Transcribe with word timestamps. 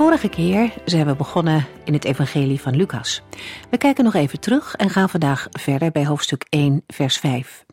Vorige 0.00 0.28
keer 0.28 0.72
zijn 0.84 1.06
we 1.06 1.14
begonnen 1.14 1.66
in 1.84 1.92
het 1.92 2.04
Evangelie 2.04 2.60
van 2.60 2.76
Lucas. 2.76 3.22
We 3.70 3.76
kijken 3.76 4.04
nog 4.04 4.14
even 4.14 4.40
terug 4.40 4.74
en 4.74 4.90
gaan 4.90 5.08
vandaag 5.08 5.46
verder 5.50 5.90
bij 5.90 6.06
hoofdstuk 6.06 6.46
1, 6.48 6.82
vers 6.86 7.16
5. 7.18 7.64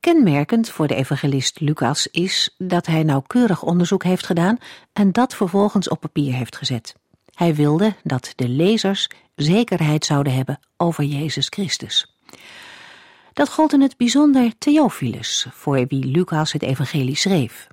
Kenmerkend 0.00 0.70
voor 0.70 0.86
de 0.86 0.94
evangelist 0.94 1.60
Lucas 1.60 2.06
is 2.06 2.54
dat 2.58 2.86
hij 2.86 3.02
nauwkeurig 3.02 3.62
onderzoek 3.62 4.04
heeft 4.04 4.26
gedaan 4.26 4.58
en 4.92 5.12
dat 5.12 5.34
vervolgens 5.34 5.88
op 5.88 6.00
papier 6.00 6.34
heeft 6.34 6.56
gezet. 6.56 6.94
Hij 7.34 7.54
wilde 7.54 7.94
dat 8.02 8.32
de 8.34 8.48
lezers 8.48 9.08
zekerheid 9.34 10.04
zouden 10.04 10.34
hebben 10.34 10.60
over 10.76 11.04
Jezus 11.04 11.46
Christus. 11.46 12.16
Dat 13.32 13.48
gold 13.48 13.72
in 13.72 13.80
het 13.80 13.96
bijzonder 13.96 14.52
Theophilus, 14.58 15.46
voor 15.50 15.86
wie 15.86 16.04
Lucas 16.04 16.52
het 16.52 16.62
evangelie 16.62 17.16
schreef. 17.16 17.68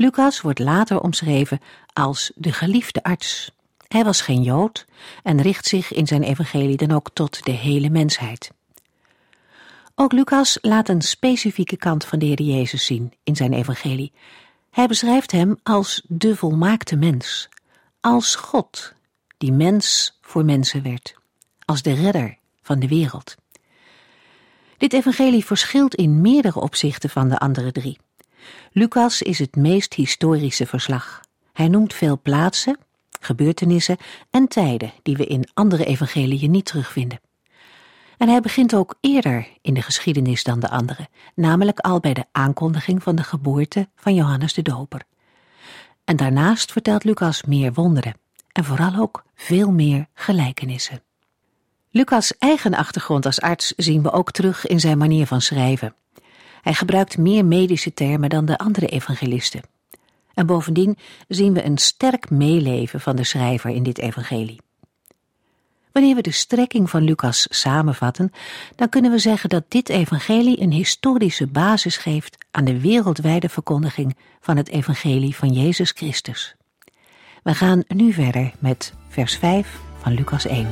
Lucas 0.00 0.40
wordt 0.40 0.58
later 0.58 1.00
omschreven 1.00 1.60
als 1.92 2.32
de 2.34 2.52
geliefde 2.52 3.02
arts. 3.02 3.50
Hij 3.88 4.04
was 4.04 4.20
geen 4.20 4.42
Jood 4.42 4.86
en 5.22 5.42
richt 5.42 5.66
zich 5.66 5.92
in 5.92 6.06
zijn 6.06 6.22
evangelie 6.22 6.76
dan 6.76 6.90
ook 6.90 7.10
tot 7.12 7.44
de 7.44 7.50
hele 7.50 7.90
mensheid. 7.90 8.50
Ook 9.94 10.12
Lucas 10.12 10.58
laat 10.60 10.88
een 10.88 11.02
specifieke 11.02 11.76
kant 11.76 12.04
van 12.04 12.18
de 12.18 12.26
Heer 12.26 12.42
Jezus 12.42 12.84
zien 12.84 13.12
in 13.24 13.36
zijn 13.36 13.52
evangelie. 13.52 14.12
Hij 14.70 14.86
beschrijft 14.86 15.32
hem 15.32 15.58
als 15.62 16.02
de 16.06 16.36
volmaakte 16.36 16.96
mens, 16.96 17.48
als 18.00 18.34
God, 18.34 18.92
die 19.38 19.52
mens 19.52 20.18
voor 20.20 20.44
mensen 20.44 20.82
werd, 20.82 21.14
als 21.64 21.82
de 21.82 21.92
redder 21.92 22.38
van 22.62 22.78
de 22.78 22.88
wereld. 22.88 23.34
Dit 24.76 24.92
evangelie 24.92 25.44
verschilt 25.44 25.94
in 25.94 26.20
meerdere 26.20 26.60
opzichten 26.60 27.10
van 27.10 27.28
de 27.28 27.38
andere 27.38 27.72
drie. 27.72 27.98
Lucas 28.72 29.22
is 29.22 29.38
het 29.38 29.56
meest 29.56 29.94
historische 29.94 30.66
verslag. 30.66 31.20
Hij 31.52 31.68
noemt 31.68 31.94
veel 31.94 32.20
plaatsen, 32.22 32.78
gebeurtenissen 33.20 33.96
en 34.30 34.48
tijden 34.48 34.92
die 35.02 35.16
we 35.16 35.26
in 35.26 35.48
andere 35.54 35.84
evangeliën 35.84 36.50
niet 36.50 36.64
terugvinden. 36.64 37.20
En 38.18 38.28
hij 38.28 38.40
begint 38.40 38.74
ook 38.74 38.94
eerder 39.00 39.48
in 39.62 39.74
de 39.74 39.82
geschiedenis 39.82 40.44
dan 40.44 40.60
de 40.60 40.68
andere, 40.68 41.08
namelijk 41.34 41.78
al 41.78 42.00
bij 42.00 42.14
de 42.14 42.24
aankondiging 42.32 43.02
van 43.02 43.14
de 43.14 43.22
geboorte 43.22 43.88
van 43.96 44.14
Johannes 44.14 44.54
de 44.54 44.62
Doper. 44.62 45.02
En 46.04 46.16
daarnaast 46.16 46.72
vertelt 46.72 47.04
Lucas 47.04 47.42
meer 47.42 47.72
wonderen 47.72 48.14
en 48.52 48.64
vooral 48.64 48.94
ook 48.96 49.24
veel 49.34 49.72
meer 49.72 50.06
gelijkenissen. 50.14 51.02
Lucas' 51.90 52.38
eigen 52.38 52.74
achtergrond 52.74 53.26
als 53.26 53.40
arts 53.40 53.72
zien 53.76 54.02
we 54.02 54.12
ook 54.12 54.30
terug 54.30 54.66
in 54.66 54.80
zijn 54.80 54.98
manier 54.98 55.26
van 55.26 55.40
schrijven. 55.40 55.94
Hij 56.62 56.74
gebruikt 56.74 57.18
meer 57.18 57.44
medische 57.44 57.94
termen 57.94 58.28
dan 58.28 58.44
de 58.44 58.58
andere 58.58 58.86
evangelisten. 58.86 59.60
En 60.34 60.46
bovendien 60.46 60.96
zien 61.28 61.52
we 61.52 61.64
een 61.64 61.78
sterk 61.78 62.30
meeleven 62.30 63.00
van 63.00 63.16
de 63.16 63.24
schrijver 63.24 63.70
in 63.70 63.82
dit 63.82 63.98
evangelie. 63.98 64.60
Wanneer 65.92 66.14
we 66.14 66.22
de 66.22 66.30
strekking 66.30 66.90
van 66.90 67.02
Lucas 67.02 67.46
samenvatten, 67.50 68.32
dan 68.76 68.88
kunnen 68.88 69.10
we 69.10 69.18
zeggen 69.18 69.48
dat 69.48 69.64
dit 69.68 69.88
evangelie 69.88 70.60
een 70.60 70.72
historische 70.72 71.46
basis 71.46 71.96
geeft 71.96 72.46
aan 72.50 72.64
de 72.64 72.80
wereldwijde 72.80 73.48
verkondiging 73.48 74.16
van 74.40 74.56
het 74.56 74.68
evangelie 74.68 75.36
van 75.36 75.52
Jezus 75.52 75.90
Christus. 75.90 76.54
We 77.42 77.54
gaan 77.54 77.82
nu 77.88 78.12
verder 78.12 78.52
met 78.58 78.92
vers 79.08 79.36
5 79.36 79.80
van 79.98 80.12
Lucas 80.12 80.46
1. 80.46 80.66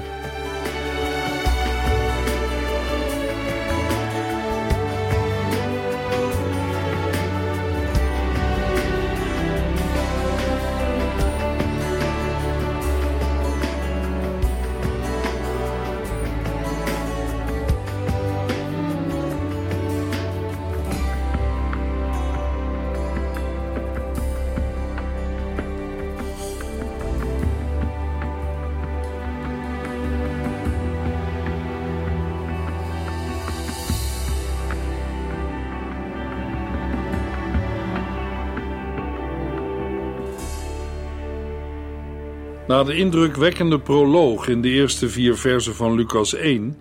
Na 42.76 42.84
de 42.84 42.96
indrukwekkende 42.96 43.80
proloog 43.80 44.48
in 44.48 44.62
de 44.62 44.68
eerste 44.68 45.08
vier 45.08 45.36
versen 45.36 45.74
van 45.74 45.94
Lucas 45.94 46.34
1 46.34 46.76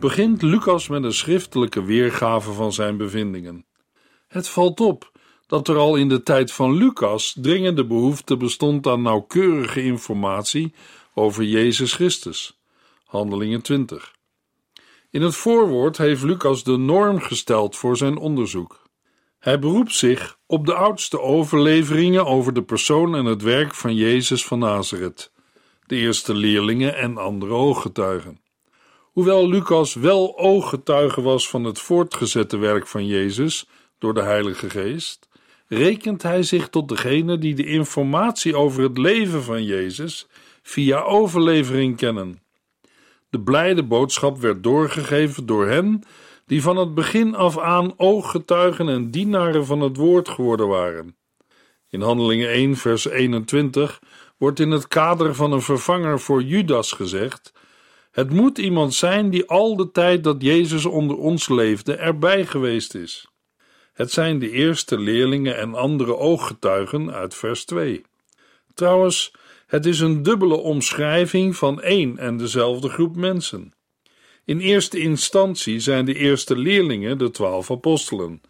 begint 0.00 0.42
Lucas 0.42 0.88
met 0.88 1.04
een 1.04 1.14
schriftelijke 1.14 1.84
weergave 1.84 2.52
van 2.52 2.72
zijn 2.72 2.96
bevindingen. 2.96 3.66
Het 4.28 4.48
valt 4.48 4.80
op 4.80 5.12
dat 5.46 5.68
er 5.68 5.76
al 5.76 5.96
in 5.96 6.08
de 6.08 6.22
tijd 6.22 6.52
van 6.52 6.76
Lucas 6.76 7.36
dringende 7.40 7.86
behoefte 7.86 8.36
bestond 8.36 8.86
aan 8.86 9.02
nauwkeurige 9.02 9.82
informatie 9.82 10.74
over 11.14 11.44
Jezus 11.44 11.92
Christus. 11.92 12.60
Handelingen 13.04 13.62
20. 13.62 14.14
In 15.10 15.22
het 15.22 15.34
voorwoord 15.34 15.96
heeft 15.96 16.22
Lucas 16.22 16.64
de 16.64 16.76
norm 16.76 17.20
gesteld 17.20 17.76
voor 17.76 17.96
zijn 17.96 18.16
onderzoek. 18.16 18.82
Hij 19.38 19.58
beroept 19.58 19.94
zich 19.94 20.35
op 20.46 20.66
de 20.66 20.74
oudste 20.74 21.20
overleveringen 21.20 22.26
over 22.26 22.52
de 22.52 22.62
persoon 22.62 23.16
en 23.16 23.24
het 23.24 23.42
werk 23.42 23.74
van 23.74 23.94
Jezus 23.94 24.44
van 24.44 24.58
Nazareth, 24.58 25.32
de 25.86 25.96
eerste 25.96 26.34
leerlingen 26.34 26.96
en 26.96 27.16
andere 27.16 27.52
ooggetuigen. 27.52 28.40
Hoewel 29.02 29.48
Lucas 29.48 29.94
wel 29.94 30.38
ooggetuige 30.38 31.22
was 31.22 31.48
van 31.48 31.64
het 31.64 31.78
voortgezette 31.78 32.56
werk 32.56 32.86
van 32.86 33.06
Jezus 33.06 33.68
door 33.98 34.14
de 34.14 34.22
Heilige 34.22 34.70
Geest, 34.70 35.28
rekent 35.68 36.22
hij 36.22 36.42
zich 36.42 36.68
tot 36.68 36.88
degene 36.88 37.38
die 37.38 37.54
de 37.54 37.66
informatie 37.66 38.56
over 38.56 38.82
het 38.82 38.98
leven 38.98 39.42
van 39.42 39.64
Jezus 39.64 40.26
via 40.62 41.02
overlevering 41.02 41.96
kennen. 41.96 42.42
De 43.30 43.40
blijde 43.40 43.82
boodschap 43.82 44.38
werd 44.38 44.62
doorgegeven 44.62 45.46
door 45.46 45.66
hen 45.66 46.02
die 46.46 46.62
van 46.62 46.76
het 46.76 46.94
begin 46.94 47.34
af 47.34 47.58
aan 47.58 47.94
ooggetuigen 47.96 48.88
en 48.88 49.10
dienaren 49.10 49.66
van 49.66 49.80
het 49.80 49.96
woord 49.96 50.28
geworden 50.28 50.68
waren. 50.68 51.16
In 51.88 52.00
Handelingen 52.00 52.48
1, 52.48 52.76
vers 52.76 53.08
21 53.08 54.00
wordt 54.36 54.60
in 54.60 54.70
het 54.70 54.88
kader 54.88 55.34
van 55.34 55.52
een 55.52 55.62
vervanger 55.62 56.20
voor 56.20 56.42
Judas 56.42 56.92
gezegd: 56.92 57.52
Het 58.10 58.30
moet 58.30 58.58
iemand 58.58 58.94
zijn 58.94 59.30
die 59.30 59.48
al 59.48 59.76
de 59.76 59.90
tijd 59.90 60.24
dat 60.24 60.42
Jezus 60.42 60.84
onder 60.84 61.16
ons 61.16 61.48
leefde 61.48 61.94
erbij 61.94 62.46
geweest 62.46 62.94
is. 62.94 63.28
Het 63.92 64.12
zijn 64.12 64.38
de 64.38 64.50
eerste 64.50 64.98
leerlingen 64.98 65.56
en 65.56 65.74
andere 65.74 66.16
ooggetuigen 66.16 67.12
uit 67.12 67.34
vers 67.34 67.64
2. 67.64 68.04
Trouwens, 68.74 69.32
het 69.66 69.86
is 69.86 70.00
een 70.00 70.22
dubbele 70.22 70.56
omschrijving 70.56 71.56
van 71.56 71.82
één 71.82 72.18
en 72.18 72.36
dezelfde 72.36 72.88
groep 72.88 73.16
mensen. 73.16 73.72
In 74.46 74.60
eerste 74.60 74.98
instantie 74.98 75.80
zijn 75.80 76.04
de 76.04 76.14
eerste 76.14 76.56
leerlingen 76.56 77.18
de 77.18 77.30
twaalf 77.30 77.70
apostelen, 77.70 78.40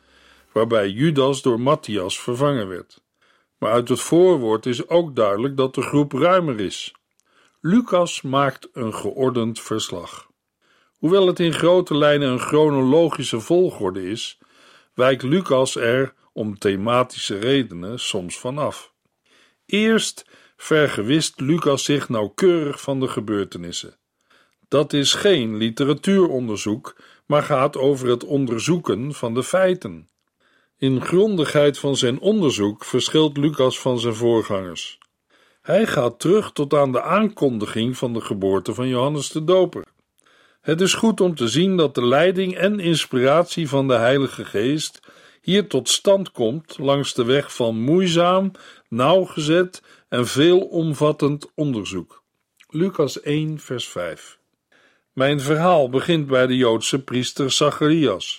waarbij 0.52 0.88
Judas 0.88 1.42
door 1.42 1.60
Matthias 1.60 2.20
vervangen 2.20 2.68
werd. 2.68 3.02
Maar 3.58 3.72
uit 3.72 3.88
het 3.88 4.00
voorwoord 4.00 4.66
is 4.66 4.88
ook 4.88 5.16
duidelijk 5.16 5.56
dat 5.56 5.74
de 5.74 5.82
groep 5.82 6.12
ruimer 6.12 6.60
is. 6.60 6.94
Lucas 7.60 8.22
maakt 8.22 8.68
een 8.72 8.94
geordend 8.94 9.60
verslag. 9.60 10.30
Hoewel 10.98 11.26
het 11.26 11.40
in 11.40 11.52
grote 11.52 11.96
lijnen 11.96 12.28
een 12.28 12.38
chronologische 12.38 13.40
volgorde 13.40 14.10
is, 14.10 14.38
wijkt 14.94 15.22
Lucas 15.22 15.76
er 15.76 16.14
om 16.32 16.58
thematische 16.58 17.38
redenen 17.38 18.00
soms 18.00 18.38
van 18.38 18.58
af. 18.58 18.92
Eerst 19.66 20.24
vergewist 20.56 21.40
Lucas 21.40 21.84
zich 21.84 22.08
nauwkeurig 22.08 22.80
van 22.80 23.00
de 23.00 23.08
gebeurtenissen. 23.08 23.98
Dat 24.68 24.92
is 24.92 25.14
geen 25.14 25.56
literatuuronderzoek, 25.56 26.96
maar 27.26 27.42
gaat 27.42 27.76
over 27.76 28.08
het 28.08 28.24
onderzoeken 28.24 29.14
van 29.14 29.34
de 29.34 29.42
feiten. 29.42 30.08
In 30.78 31.00
grondigheid 31.00 31.78
van 31.78 31.96
zijn 31.96 32.20
onderzoek 32.20 32.84
verschilt 32.84 33.36
Lucas 33.36 33.80
van 33.80 33.98
zijn 33.98 34.14
voorgangers. 34.14 34.98
Hij 35.62 35.86
gaat 35.86 36.20
terug 36.20 36.52
tot 36.52 36.74
aan 36.74 36.92
de 36.92 37.02
aankondiging 37.02 37.96
van 37.96 38.12
de 38.12 38.20
geboorte 38.20 38.74
van 38.74 38.88
Johannes 38.88 39.28
de 39.28 39.44
Doper. 39.44 39.84
Het 40.60 40.80
is 40.80 40.94
goed 40.94 41.20
om 41.20 41.34
te 41.34 41.48
zien 41.48 41.76
dat 41.76 41.94
de 41.94 42.06
leiding 42.06 42.56
en 42.56 42.80
inspiratie 42.80 43.68
van 43.68 43.88
de 43.88 43.94
Heilige 43.94 44.44
Geest 44.44 45.00
hier 45.40 45.68
tot 45.68 45.88
stand 45.88 46.30
komt 46.30 46.78
langs 46.78 47.14
de 47.14 47.24
weg 47.24 47.54
van 47.54 47.80
moeizaam, 47.80 48.50
nauwgezet 48.88 49.82
en 50.08 50.26
veelomvattend 50.26 51.50
onderzoek. 51.54 52.22
Lucas 52.68 53.20
1, 53.20 53.58
vers 53.58 53.88
5. 53.88 54.35
Mijn 55.16 55.40
verhaal 55.40 55.88
begint 55.88 56.26
bij 56.26 56.46
de 56.46 56.56
Joodse 56.56 57.02
priester 57.02 57.50
Zacharias. 57.50 58.38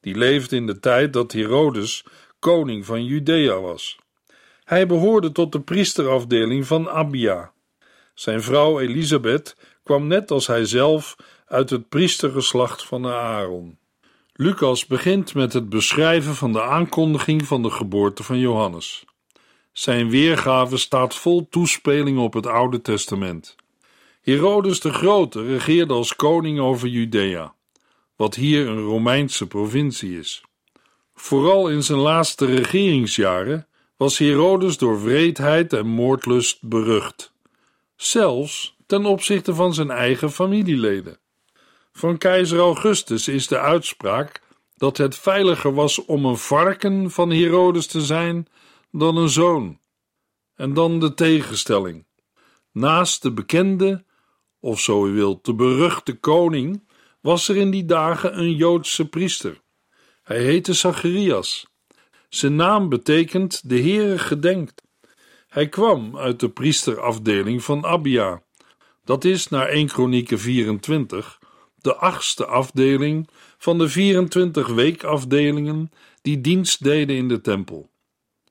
Die 0.00 0.16
leefde 0.16 0.56
in 0.56 0.66
de 0.66 0.80
tijd 0.80 1.12
dat 1.12 1.32
Herodes 1.32 2.04
koning 2.38 2.86
van 2.86 3.04
Judea 3.04 3.60
was. 3.60 3.98
Hij 4.64 4.86
behoorde 4.86 5.32
tot 5.32 5.52
de 5.52 5.60
priesterafdeling 5.60 6.66
van 6.66 6.90
Abia. 6.90 7.52
Zijn 8.14 8.42
vrouw 8.42 8.80
Elisabeth 8.80 9.56
kwam 9.82 10.06
net 10.06 10.30
als 10.30 10.46
hij 10.46 10.64
zelf 10.64 11.16
uit 11.46 11.70
het 11.70 11.88
priestergeslacht 11.88 12.84
van 12.84 13.06
Aaron. 13.06 13.78
Lucas 14.32 14.86
begint 14.86 15.34
met 15.34 15.52
het 15.52 15.68
beschrijven 15.68 16.34
van 16.34 16.52
de 16.52 16.62
aankondiging 16.62 17.46
van 17.46 17.62
de 17.62 17.70
geboorte 17.70 18.22
van 18.22 18.38
Johannes. 18.38 19.04
Zijn 19.72 20.10
weergave 20.10 20.76
staat 20.76 21.14
vol 21.14 21.46
toespelingen 21.50 22.22
op 22.22 22.34
het 22.34 22.46
Oude 22.46 22.80
Testament. 22.80 23.56
Herodes 24.24 24.80
de 24.80 24.92
Grote 24.92 25.42
regeerde 25.42 25.94
als 25.94 26.16
koning 26.16 26.60
over 26.60 26.88
Judea, 26.88 27.54
wat 28.16 28.34
hier 28.34 28.68
een 28.68 28.82
Romeinse 28.82 29.46
provincie 29.46 30.18
is. 30.18 30.42
Vooral 31.14 31.68
in 31.68 31.82
zijn 31.82 31.98
laatste 31.98 32.46
regeringsjaren 32.46 33.66
was 33.96 34.18
Herodes 34.18 34.78
door 34.78 35.02
wreedheid 35.02 35.72
en 35.72 35.86
moordlust 35.86 36.62
berucht, 36.62 37.32
zelfs 37.96 38.76
ten 38.86 39.04
opzichte 39.04 39.54
van 39.54 39.74
zijn 39.74 39.90
eigen 39.90 40.30
familieleden. 40.30 41.18
Van 41.92 42.18
keizer 42.18 42.58
Augustus 42.58 43.28
is 43.28 43.46
de 43.46 43.58
uitspraak 43.58 44.42
dat 44.76 44.96
het 44.96 45.16
veiliger 45.18 45.74
was 45.74 46.04
om 46.04 46.24
een 46.24 46.38
varken 46.38 47.10
van 47.10 47.30
Herodes 47.30 47.86
te 47.86 48.00
zijn 48.00 48.46
dan 48.90 49.16
een 49.16 49.28
zoon. 49.28 49.78
En 50.54 50.74
dan 50.74 51.00
de 51.00 51.14
tegenstelling. 51.14 52.04
Naast 52.72 53.22
de 53.22 53.32
bekende, 53.32 54.04
of 54.64 54.80
zo 54.80 55.06
u 55.06 55.10
wilt, 55.10 55.44
de 55.44 55.54
beruchte 55.54 56.14
koning, 56.14 56.88
was 57.20 57.48
er 57.48 57.56
in 57.56 57.70
die 57.70 57.84
dagen 57.84 58.38
een 58.38 58.54
Joodse 58.54 59.08
priester. 59.08 59.60
Hij 60.22 60.42
heette 60.42 60.72
Zacharias. 60.72 61.66
Zijn 62.28 62.56
naam 62.56 62.88
betekent 62.88 63.68
de 63.68 63.80
Heere 63.80 64.18
gedenkt. 64.18 64.82
Hij 65.48 65.68
kwam 65.68 66.16
uit 66.16 66.40
de 66.40 66.48
priesterafdeling 66.48 67.64
van 67.64 67.84
Abia. 67.84 68.42
Dat 69.04 69.24
is 69.24 69.48
naar 69.48 69.68
1 69.68 69.86
Kronieken 69.86 70.38
24 70.38 71.38
de 71.76 71.94
achtste 71.94 72.46
afdeling 72.46 73.28
van 73.58 73.78
de 73.78 73.88
24 73.88 74.68
weekafdelingen 74.68 75.90
die 76.22 76.40
dienst 76.40 76.84
deden 76.84 77.16
in 77.16 77.28
de 77.28 77.40
tempel. 77.40 77.90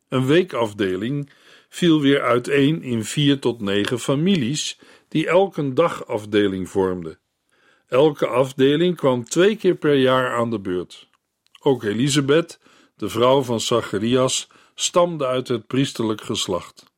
Een 0.10 0.26
weekafdeling 0.26 1.30
viel 1.70 2.02
weer 2.02 2.22
uiteen 2.22 2.84
in 2.84 3.04
vier 3.04 3.40
tot 3.40 3.62
negen 3.62 4.00
families 4.00 4.80
die 5.14 5.28
elk 5.28 5.58
een 5.58 5.74
dagafdeling 5.74 6.70
vormden. 6.70 7.20
Elke 7.88 8.28
afdeling 8.28 8.96
kwam 8.96 9.26
twee 9.26 9.56
keer 9.56 9.76
per 9.76 9.96
jaar 9.96 10.36
aan 10.36 10.50
de 10.50 10.60
beurt. 10.60 11.10
Ook 11.62 11.84
Elisabeth, 11.84 12.60
de 12.96 13.10
vrouw 13.10 13.42
van 13.42 13.60
Zacharias, 13.60 14.48
stamde 14.76 15.26
uit 15.26 15.48
het 15.48 15.68
priesterlijk 15.68 16.22
geslacht. 16.22 16.92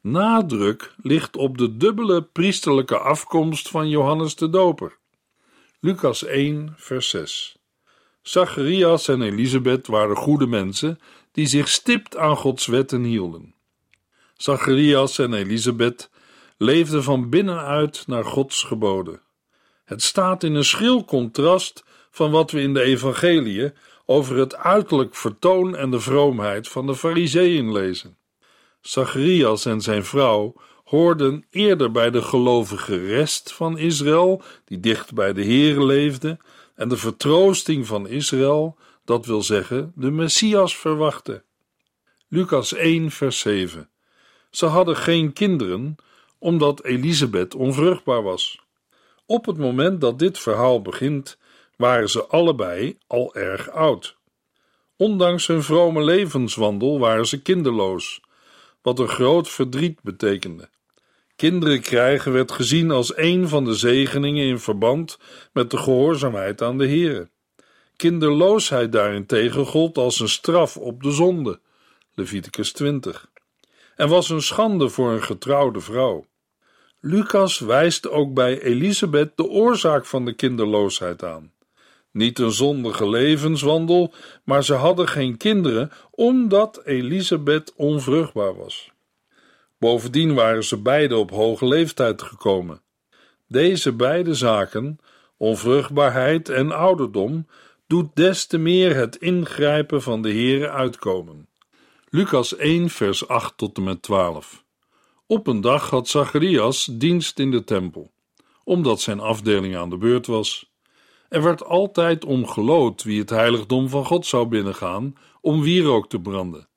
Nadruk 0.00 0.94
ligt 1.02 1.36
op 1.36 1.58
de 1.58 1.76
dubbele 1.76 2.22
priesterlijke 2.22 2.98
afkomst 2.98 3.68
van 3.68 3.88
Johannes 3.88 4.34
de 4.34 4.50
Doper. 4.50 4.98
Lucas 5.80 6.24
1, 6.24 6.74
vers 6.76 7.08
6. 7.08 7.56
Zacharias 8.22 9.08
en 9.08 9.22
Elisabeth 9.22 9.86
waren 9.86 10.16
goede 10.16 10.46
mensen 10.46 10.98
die 11.32 11.46
zich 11.46 11.68
stipt 11.68 12.16
aan 12.16 12.36
Gods 12.36 12.66
wetten 12.66 13.02
hielden. 13.02 13.54
Zacharias 14.34 15.18
en 15.18 15.32
Elisabeth 15.32 16.10
leefden 16.56 17.02
van 17.02 17.30
binnenuit 17.30 18.04
naar 18.06 18.24
Gods 18.24 18.62
geboden. 18.62 19.20
Het 19.84 20.02
staat 20.02 20.42
in 20.42 20.54
een 20.54 20.64
schril 20.64 21.04
contrast 21.04 21.84
van 22.10 22.30
wat 22.30 22.50
we 22.50 22.60
in 22.60 22.74
de 22.74 22.82
evangeliën 22.82 23.74
over 24.04 24.36
het 24.36 24.56
uiterlijk 24.56 25.14
vertoon 25.14 25.76
en 25.76 25.90
de 25.90 26.00
vroomheid 26.00 26.68
van 26.68 26.86
de 26.86 26.94
fariseeën 26.94 27.72
lezen. 27.72 28.16
Zacharias 28.80 29.64
en 29.64 29.80
zijn 29.80 30.04
vrouw 30.04 30.54
hoorden 30.84 31.44
eerder 31.50 31.90
bij 31.90 32.10
de 32.10 32.22
gelovige 32.22 33.06
rest 33.06 33.52
van 33.52 33.78
Israël, 33.78 34.42
die 34.64 34.80
dicht 34.80 35.14
bij 35.14 35.32
de 35.32 35.42
Heer 35.42 35.80
leefde, 35.80 36.38
en 36.74 36.88
de 36.88 36.96
vertroosting 36.96 37.86
van 37.86 38.08
Israël, 38.08 38.76
dat 39.04 39.26
wil 39.26 39.42
zeggen, 39.42 39.92
de 39.94 40.10
Messias 40.10 40.76
verwachtte. 40.76 41.44
Lucas 42.28 42.72
1, 42.72 43.10
vers 43.10 43.38
7. 43.38 43.90
Ze 44.50 44.66
hadden 44.66 44.96
geen 44.96 45.32
kinderen, 45.32 45.96
Elisabeth 46.82 47.54
onvruchtbaar 47.54 48.22
was. 48.22 48.60
Op 49.26 49.46
het 49.46 49.58
moment 49.58 50.00
dat 50.00 50.18
dit 50.18 50.38
verhaal 50.38 50.82
begint, 50.82 51.38
waren 51.76 52.10
ze 52.10 52.26
allebei 52.26 52.98
al 53.06 53.34
erg 53.34 53.70
oud. 53.70 54.16
Ondanks 54.96 55.46
hun 55.46 55.62
vrome 55.62 56.04
levenswandel 56.04 56.98
waren 56.98 57.26
ze 57.26 57.42
kinderloos, 57.42 58.20
wat 58.82 58.98
een 58.98 59.08
groot 59.08 59.48
verdriet 59.48 60.02
betekende. 60.02 60.68
Kinderen 61.36 61.80
krijgen 61.80 62.32
werd 62.32 62.52
gezien 62.52 62.90
als 62.90 63.16
een 63.16 63.48
van 63.48 63.64
de 63.64 63.74
zegeningen 63.74 64.46
in 64.46 64.58
verband 64.58 65.18
met 65.52 65.70
de 65.70 65.76
gehoorzaamheid 65.76 66.62
aan 66.62 66.78
de 66.78 66.86
Heere. 66.86 67.30
Kinderloosheid 67.96 68.92
daarentegen 68.92 69.66
gold 69.66 69.98
als 69.98 70.20
een 70.20 70.28
straf 70.28 70.76
op 70.76 71.02
de 71.02 71.10
zonde, 71.10 71.60
Leviticus 72.14 72.72
20, 72.72 73.30
en 73.96 74.08
was 74.08 74.30
een 74.30 74.42
schande 74.42 74.88
voor 74.88 75.12
een 75.12 75.22
getrouwde 75.22 75.80
vrouw. 75.80 76.24
Lucas 77.00 77.58
wijst 77.58 78.08
ook 78.08 78.34
bij 78.34 78.62
Elisabeth 78.62 79.36
de 79.36 79.48
oorzaak 79.48 80.06
van 80.06 80.24
de 80.24 80.32
kinderloosheid 80.32 81.24
aan. 81.24 81.52
Niet 82.12 82.38
een 82.38 82.52
zondige 82.52 83.08
levenswandel, 83.08 84.14
maar 84.44 84.64
ze 84.64 84.74
hadden 84.74 85.08
geen 85.08 85.36
kinderen 85.36 85.90
omdat 86.10 86.80
Elisabeth 86.84 87.72
onvruchtbaar 87.74 88.56
was. 88.56 88.90
Bovendien 89.78 90.34
waren 90.34 90.64
ze 90.64 90.82
beide 90.82 91.16
op 91.16 91.30
hoge 91.30 91.66
leeftijd 91.66 92.22
gekomen. 92.22 92.82
Deze 93.48 93.92
beide 93.92 94.34
zaken, 94.34 94.98
onvruchtbaarheid 95.36 96.48
en 96.48 96.72
ouderdom, 96.72 97.46
doet 97.86 98.16
des 98.16 98.46
te 98.46 98.58
meer 98.58 98.94
het 98.94 99.16
ingrijpen 99.16 100.02
van 100.02 100.22
de 100.22 100.30
Heere 100.30 100.70
uitkomen. 100.70 101.48
Lucas 102.08 102.56
1, 102.56 102.90
vers 102.90 103.28
8 103.28 103.56
tot 103.56 103.76
en 103.76 103.84
met 103.84 104.02
12. 104.02 104.64
Op 105.28 105.46
een 105.46 105.60
dag 105.60 105.90
had 105.90 106.08
Zacharias 106.08 106.84
dienst 106.84 107.38
in 107.38 107.50
de 107.50 107.64
tempel, 107.64 108.10
omdat 108.64 109.00
zijn 109.00 109.20
afdeling 109.20 109.76
aan 109.76 109.90
de 109.90 109.96
beurt 109.96 110.26
was. 110.26 110.70
Er 111.28 111.42
werd 111.42 111.64
altijd 111.64 112.24
om 112.24 112.46
gelood 112.46 113.02
wie 113.02 113.20
het 113.20 113.30
heiligdom 113.30 113.88
van 113.88 114.04
God 114.04 114.26
zou 114.26 114.46
binnengaan 114.46 115.16
om 115.40 115.60
wierook 115.60 116.08
te 116.08 116.20
branden. 116.20 116.68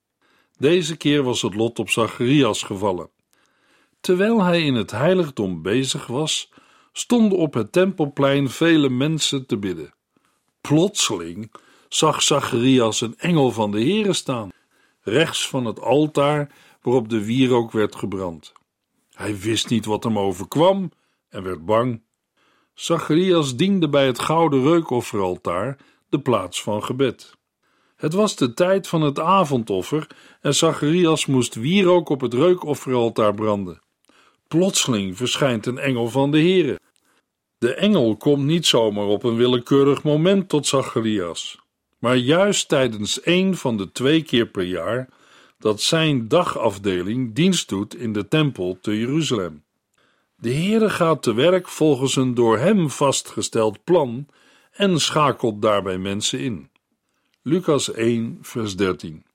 Deze 0.57 0.97
keer 0.97 1.23
was 1.23 1.41
het 1.41 1.55
lot 1.55 1.79
op 1.79 1.89
Zacharias 1.89 2.63
gevallen. 2.63 3.09
Terwijl 4.01 4.41
hij 4.41 4.65
in 4.65 4.75
het 4.75 4.91
heiligdom 4.91 5.61
bezig 5.61 6.07
was, 6.07 6.51
stonden 6.91 7.37
op 7.37 7.53
het 7.53 7.71
tempelplein 7.71 8.49
vele 8.49 8.89
mensen 8.89 9.45
te 9.45 9.57
bidden. 9.57 9.93
Plotseling 10.61 11.51
zag 11.89 12.21
Zacharias 12.21 13.01
een 13.01 13.17
engel 13.17 13.51
van 13.51 13.71
de 13.71 13.79
Heere 13.79 14.13
staan, 14.13 14.49
rechts 15.01 15.47
van 15.47 15.65
het 15.65 15.81
altaar 15.81 16.51
waarop 16.81 17.09
de 17.09 17.25
wierook 17.25 17.71
werd 17.71 17.95
gebrand. 17.95 18.53
Hij 19.09 19.39
wist 19.39 19.69
niet 19.69 19.85
wat 19.85 20.03
hem 20.03 20.19
overkwam 20.19 20.91
en 21.29 21.43
werd 21.43 21.65
bang. 21.65 22.01
Zacharias 22.73 23.55
diende 23.55 23.89
bij 23.89 24.05
het 24.05 24.19
gouden 24.19 24.63
reukofferaltaar, 24.63 25.77
de 26.09 26.19
plaats 26.19 26.63
van 26.63 26.83
gebed. 26.83 27.37
Het 27.95 28.13
was 28.13 28.35
de 28.35 28.53
tijd 28.53 28.87
van 28.87 29.01
het 29.01 29.19
avondoffer 29.19 30.07
en 30.41 30.55
Zacharias 30.55 31.25
moest 31.25 31.55
wierook 31.55 32.09
op 32.09 32.21
het 32.21 32.33
reukofferaltaar 32.33 33.33
branden. 33.33 33.81
Plotseling 34.47 35.17
verschijnt 35.17 35.65
een 35.65 35.77
engel 35.77 36.09
van 36.09 36.31
de 36.31 36.39
Heere. 36.39 36.79
De 37.57 37.73
engel 37.73 38.17
komt 38.17 38.43
niet 38.43 38.65
zomaar 38.65 39.05
op 39.05 39.23
een 39.23 39.35
willekeurig 39.35 40.03
moment 40.03 40.49
tot 40.49 40.67
Zacharias, 40.67 41.59
maar 41.97 42.15
juist 42.15 42.67
tijdens 42.67 43.25
een 43.25 43.55
van 43.55 43.77
de 43.77 43.91
twee 43.91 44.21
keer 44.21 44.47
per 44.47 44.63
jaar 44.63 45.09
dat 45.59 45.81
zijn 45.81 46.27
dagafdeling 46.27 47.35
dienst 47.35 47.69
doet 47.69 47.95
in 47.95 48.13
de 48.13 48.27
tempel 48.27 48.77
te 48.81 48.99
Jeruzalem. 48.99 49.63
De 50.35 50.53
Heere 50.53 50.89
gaat 50.89 51.21
te 51.21 51.33
werk 51.33 51.67
volgens 51.67 52.15
een 52.15 52.33
door 52.33 52.57
hem 52.57 52.89
vastgesteld 52.89 53.83
plan 53.83 54.27
en 54.71 54.99
schakelt 54.99 55.61
daarbij 55.61 55.97
mensen 55.97 56.39
in. 56.39 56.69
Lucas 57.41 57.91
1, 57.91 58.37
vers 58.41 58.75
13. 58.75 59.25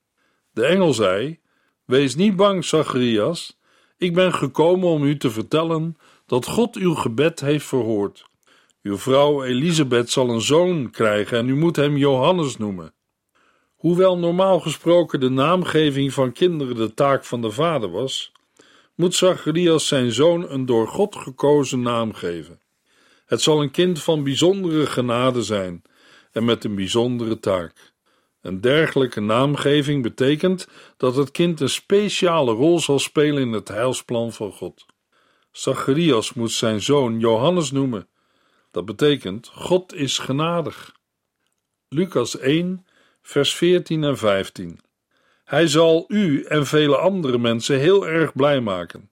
De 0.51 0.65
engel 0.65 0.93
zei: 0.93 1.39
Wees 1.85 2.15
niet 2.15 2.35
bang, 2.35 2.65
Zacharias. 2.65 3.59
Ik 3.97 4.13
ben 4.13 4.33
gekomen 4.33 4.89
om 4.89 5.03
u 5.03 5.17
te 5.17 5.31
vertellen 5.31 5.97
dat 6.25 6.45
God 6.45 6.75
uw 6.75 6.93
gebed 6.93 7.39
heeft 7.39 7.65
verhoord. 7.65 8.25
Uw 8.81 8.97
vrouw 8.97 9.43
Elisabeth 9.43 10.09
zal 10.09 10.29
een 10.29 10.41
zoon 10.41 10.89
krijgen 10.89 11.37
en 11.37 11.49
u 11.49 11.55
moet 11.55 11.75
hem 11.75 11.97
Johannes 11.97 12.57
noemen. 12.57 12.94
Hoewel 13.75 14.17
normaal 14.17 14.59
gesproken 14.59 15.19
de 15.19 15.29
naamgeving 15.29 16.13
van 16.13 16.31
kinderen 16.31 16.75
de 16.75 16.93
taak 16.93 17.25
van 17.25 17.41
de 17.41 17.51
vader 17.51 17.91
was, 17.91 18.31
moet 18.95 19.15
Zacharias 19.15 19.87
zijn 19.87 20.11
zoon 20.11 20.49
een 20.49 20.65
door 20.65 20.87
God 20.87 21.15
gekozen 21.15 21.81
naam 21.81 22.13
geven. 22.13 22.61
Het 23.25 23.41
zal 23.41 23.61
een 23.61 23.71
kind 23.71 24.03
van 24.03 24.23
bijzondere 24.23 24.85
genade 24.85 25.43
zijn 25.43 25.81
en 26.31 26.45
met 26.45 26.63
een 26.63 26.75
bijzondere 26.75 27.39
taak. 27.39 27.93
Een 28.41 28.61
dergelijke 28.61 29.21
naamgeving 29.21 30.03
betekent 30.03 30.67
dat 30.97 31.15
het 31.15 31.31
kind 31.31 31.59
een 31.59 31.69
speciale 31.69 32.51
rol 32.51 32.79
zal 32.79 32.99
spelen 32.99 33.41
in 33.41 33.51
het 33.51 33.67
heilsplan 33.67 34.33
van 34.33 34.51
God. 34.51 34.85
Zacharias 35.51 36.33
moet 36.33 36.51
zijn 36.51 36.81
zoon 36.81 37.19
Johannes 37.19 37.71
noemen. 37.71 38.07
Dat 38.71 38.85
betekent 38.85 39.51
God 39.53 39.93
is 39.93 40.17
genadig. 40.17 40.95
Lucas 41.89 42.37
1, 42.37 42.85
vers 43.27 43.55
14 43.55 44.03
en 44.03 44.17
15. 44.17 44.79
Hij 45.43 45.67
zal 45.67 46.05
u 46.07 46.43
en 46.43 46.65
vele 46.65 46.97
andere 46.97 47.37
mensen 47.37 47.79
heel 47.79 48.07
erg 48.07 48.33
blij 48.33 48.61
maken. 48.61 49.09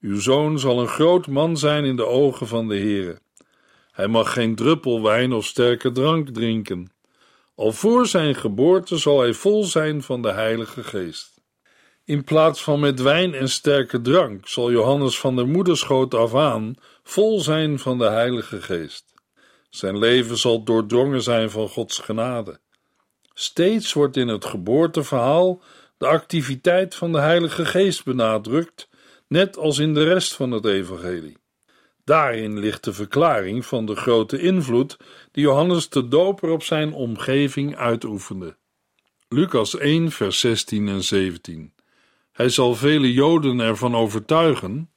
Uw 0.00 0.20
zoon 0.20 0.58
zal 0.58 0.80
een 0.80 0.88
groot 0.88 1.26
man 1.26 1.56
zijn 1.56 1.84
in 1.84 1.96
de 1.96 2.06
ogen 2.06 2.46
van 2.46 2.68
de 2.68 2.76
Heere. 2.76 3.18
Hij 3.90 4.06
mag 4.08 4.32
geen 4.32 4.54
druppel 4.54 5.02
wijn 5.02 5.32
of 5.32 5.44
sterke 5.44 5.92
drank 5.92 6.28
drinken. 6.28 6.92
Al 7.54 7.72
voor 7.72 8.06
zijn 8.06 8.34
geboorte 8.34 8.96
zal 8.96 9.20
hij 9.20 9.32
vol 9.32 9.64
zijn 9.64 10.02
van 10.02 10.22
de 10.22 10.32
Heilige 10.32 10.84
Geest. 10.84 11.40
In 12.04 12.24
plaats 12.24 12.62
van 12.62 12.80
met 12.80 13.02
wijn 13.02 13.34
en 13.34 13.48
sterke 13.48 14.00
drank 14.00 14.48
zal 14.48 14.70
Johannes 14.70 15.18
van 15.18 15.36
de 15.36 15.44
moederschoot 15.44 16.14
af 16.14 16.34
aan 16.34 16.74
vol 17.02 17.40
zijn 17.40 17.78
van 17.78 17.98
de 17.98 18.08
Heilige 18.08 18.62
Geest. 18.62 19.14
Zijn 19.70 19.98
leven 19.98 20.38
zal 20.38 20.64
doordrongen 20.64 21.22
zijn 21.22 21.50
van 21.50 21.68
Gods 21.68 21.98
genade. 21.98 22.60
Steeds 23.34 23.92
wordt 23.92 24.16
in 24.16 24.28
het 24.28 24.44
geboorteverhaal 24.44 25.62
de 25.96 26.06
activiteit 26.06 26.94
van 26.94 27.12
de 27.12 27.18
Heilige 27.18 27.64
Geest 27.64 28.04
benadrukt, 28.04 28.88
net 29.28 29.56
als 29.56 29.78
in 29.78 29.94
de 29.94 30.04
rest 30.04 30.34
van 30.34 30.50
het 30.50 30.64
Evangelie. 30.64 31.36
Daarin 32.04 32.58
ligt 32.58 32.84
de 32.84 32.92
verklaring 32.92 33.66
van 33.66 33.86
de 33.86 33.96
grote 33.96 34.38
invloed 34.38 34.96
die 35.32 35.44
Johannes 35.44 35.88
de 35.88 36.08
Doper 36.08 36.50
op 36.50 36.62
zijn 36.62 36.92
omgeving 36.92 37.76
uitoefende. 37.76 38.56
Lucas 39.28 39.78
1, 39.78 40.10
vers 40.10 40.40
16 40.40 40.88
en 40.88 41.02
17. 41.04 41.74
Hij 42.32 42.48
zal 42.48 42.74
vele 42.74 43.12
Joden 43.12 43.60
ervan 43.60 43.94
overtuigen 43.94 44.90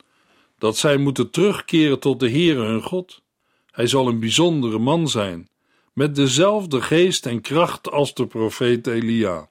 dat 0.58 0.78
zij 0.78 0.98
moeten 0.98 1.30
terugkeren 1.30 2.00
tot 2.00 2.20
de 2.20 2.30
Heere 2.30 2.66
hun 2.66 2.82
God. 2.82 3.24
Hij 3.72 3.88
zal 3.88 4.08
een 4.08 4.20
bijzondere 4.20 4.80
man 4.80 5.08
zijn, 5.08 5.50
met 5.96 6.16
dezelfde 6.16 6.82
geest 6.82 7.26
en 7.26 7.42
kracht 7.42 7.92
als 7.92 8.14
de 8.14 8.28
profeet 8.28 8.88
Elia. 8.88 9.50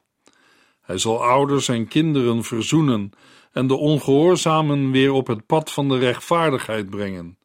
Hij 0.80 0.98
zal 0.98 1.24
ouders 1.24 1.68
en 1.68 1.88
kinderen 1.88 2.44
verzoenen 2.44 3.10
en 3.52 3.66
de 3.66 3.74
ongehoorzamen 3.74 4.90
weer 4.90 5.12
op 5.12 5.26
het 5.26 5.46
pad 5.46 5.72
van 5.72 5.88
de 5.88 5.98
rechtvaardigheid 5.98 6.90
brengen. 6.90 7.38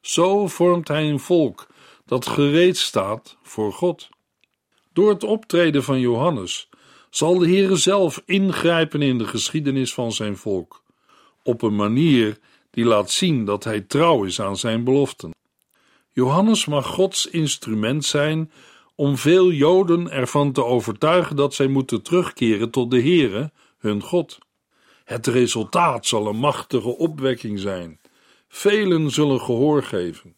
Zo 0.00 0.46
vormt 0.46 0.88
hij 0.88 1.08
een 1.10 1.20
volk 1.20 1.66
dat 2.06 2.26
gereed 2.26 2.76
staat 2.76 3.36
voor 3.42 3.72
God. 3.72 4.08
Door 4.92 5.08
het 5.08 5.24
optreden 5.24 5.84
van 5.84 6.00
Johannes 6.00 6.68
zal 7.10 7.38
de 7.38 7.46
Heere 7.46 7.76
zelf 7.76 8.22
ingrijpen 8.24 9.02
in 9.02 9.18
de 9.18 9.26
geschiedenis 9.26 9.94
van 9.94 10.12
zijn 10.12 10.36
volk, 10.36 10.82
op 11.42 11.62
een 11.62 11.76
manier 11.76 12.38
die 12.70 12.84
laat 12.84 13.10
zien 13.10 13.44
dat 13.44 13.64
hij 13.64 13.80
trouw 13.80 14.24
is 14.24 14.40
aan 14.40 14.56
zijn 14.56 14.84
beloften. 14.84 15.30
Johannes 16.12 16.66
mag 16.66 16.86
Gods 16.86 17.26
instrument 17.26 18.04
zijn 18.04 18.52
om 18.94 19.16
veel 19.16 19.50
Joden 19.50 20.10
ervan 20.10 20.52
te 20.52 20.64
overtuigen 20.64 21.36
dat 21.36 21.54
zij 21.54 21.66
moeten 21.66 22.02
terugkeren 22.02 22.70
tot 22.70 22.90
de 22.90 23.00
Heere, 23.00 23.52
hun 23.78 24.02
God. 24.02 24.38
Het 25.04 25.26
resultaat 25.26 26.06
zal 26.06 26.26
een 26.26 26.36
machtige 26.36 26.96
opwekking 26.96 27.58
zijn. 27.58 28.00
Velen 28.48 29.10
zullen 29.10 29.40
gehoor 29.40 29.82
geven. 29.82 30.36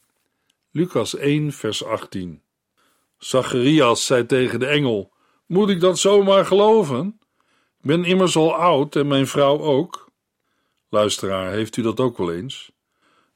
Lucas 0.70 1.16
1, 1.16 1.52
vers 1.52 1.84
18. 1.84 2.42
Zacharias 3.18 4.06
zei 4.06 4.26
tegen 4.26 4.60
de 4.60 4.66
engel: 4.66 5.12
Moet 5.46 5.68
ik 5.68 5.80
dat 5.80 5.98
zomaar 5.98 6.46
geloven? 6.46 7.18
Ik 7.78 7.88
ben 7.88 8.04
immers 8.04 8.36
al 8.36 8.54
oud 8.54 8.96
en 8.96 9.06
mijn 9.06 9.26
vrouw 9.26 9.58
ook. 9.60 10.10
Luisteraar, 10.88 11.52
heeft 11.52 11.76
u 11.76 11.82
dat 11.82 12.00
ook 12.00 12.18
wel 12.18 12.32
eens? 12.32 12.71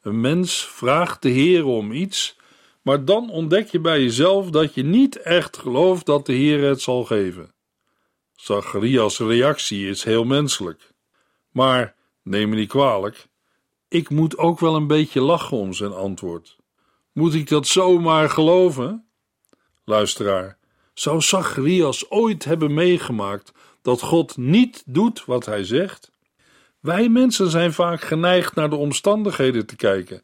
Een 0.06 0.20
mens 0.20 0.66
vraagt 0.66 1.22
de 1.22 1.28
Heer 1.28 1.64
om 1.64 1.92
iets, 1.92 2.36
maar 2.82 3.04
dan 3.04 3.30
ontdek 3.30 3.68
je 3.68 3.80
bij 3.80 4.00
jezelf 4.00 4.50
dat 4.50 4.74
je 4.74 4.82
niet 4.82 5.16
echt 5.16 5.56
gelooft 5.56 6.06
dat 6.06 6.26
de 6.26 6.32
Heer 6.32 6.68
het 6.68 6.80
zal 6.80 7.04
geven. 7.04 7.54
Zacharias' 8.32 9.18
reactie 9.18 9.88
is 9.88 10.04
heel 10.04 10.24
menselijk. 10.24 10.92
Maar, 11.50 11.94
neem 12.22 12.48
me 12.48 12.56
niet 12.56 12.68
kwalijk, 12.68 13.26
ik 13.88 14.10
moet 14.10 14.38
ook 14.38 14.60
wel 14.60 14.74
een 14.74 14.86
beetje 14.86 15.20
lachen 15.20 15.56
om 15.56 15.72
zijn 15.72 15.92
antwoord. 15.92 16.56
Moet 17.12 17.34
ik 17.34 17.48
dat 17.48 17.66
zomaar 17.66 18.30
geloven? 18.30 19.06
Luisteraar, 19.84 20.58
zou 20.94 21.20
Zacharias 21.20 22.10
ooit 22.10 22.44
hebben 22.44 22.74
meegemaakt 22.74 23.52
dat 23.82 24.00
God 24.00 24.36
niet 24.36 24.82
doet 24.86 25.24
wat 25.24 25.46
hij 25.46 25.64
zegt? 25.64 26.10
Wij 26.86 27.08
mensen 27.08 27.50
zijn 27.50 27.72
vaak 27.72 28.00
geneigd 28.00 28.54
naar 28.54 28.70
de 28.70 28.76
omstandigheden 28.76 29.66
te 29.66 29.76
kijken 29.76 30.22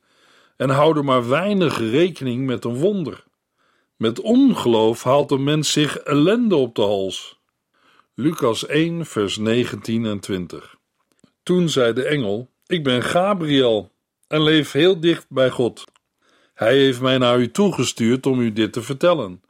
en 0.57 0.71
houden 0.71 1.05
maar 1.05 1.29
weinig 1.29 1.79
rekening 1.79 2.47
met 2.47 2.65
een 2.65 2.77
wonder. 2.77 3.25
Met 3.97 4.21
ongeloof 4.21 5.03
haalt 5.03 5.31
een 5.31 5.45
mens 5.45 5.73
zich 5.73 5.97
ellende 5.97 6.57
op 6.57 6.75
de 6.75 6.83
hals. 6.83 7.41
Lucas 8.15 8.67
1, 8.67 9.07
vers 9.07 9.37
19 9.37 10.07
en 10.07 10.21
20. 10.21 10.77
Toen 11.43 11.69
zei 11.69 11.93
de 11.93 12.05
engel: 12.05 12.51
Ik 12.67 12.85
ben 12.85 13.03
Gabriel 13.03 13.91
en 14.29 14.43
leef 14.43 14.73
heel 14.73 15.01
dicht 15.01 15.27
bij 15.29 15.51
God. 15.51 15.85
Hij 16.55 16.77
heeft 16.77 17.01
mij 17.01 17.19
naar 17.19 17.39
u 17.39 17.51
toegestuurd 17.51 18.27
om 18.27 18.41
u 18.41 18.53
dit 18.53 18.73
te 18.73 18.83
vertellen. 18.83 19.43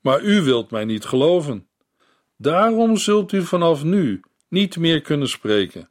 Maar 0.00 0.22
u 0.22 0.42
wilt 0.42 0.70
mij 0.70 0.84
niet 0.84 1.04
geloven. 1.04 1.68
Daarom 2.36 2.96
zult 2.96 3.32
u 3.32 3.42
vanaf 3.42 3.84
nu 3.84 4.20
niet 4.48 4.76
meer 4.76 5.00
kunnen 5.00 5.28
spreken. 5.28 5.90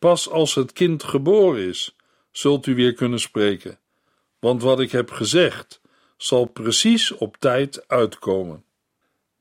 Pas 0.00 0.30
als 0.30 0.54
het 0.54 0.72
kind 0.72 1.02
geboren 1.02 1.62
is, 1.68 1.96
zult 2.30 2.66
u 2.66 2.74
weer 2.74 2.94
kunnen 2.94 3.20
spreken. 3.20 3.78
Want 4.38 4.62
wat 4.62 4.80
ik 4.80 4.90
heb 4.90 5.10
gezegd, 5.10 5.80
zal 6.16 6.44
precies 6.44 7.12
op 7.12 7.36
tijd 7.36 7.88
uitkomen. 7.88 8.64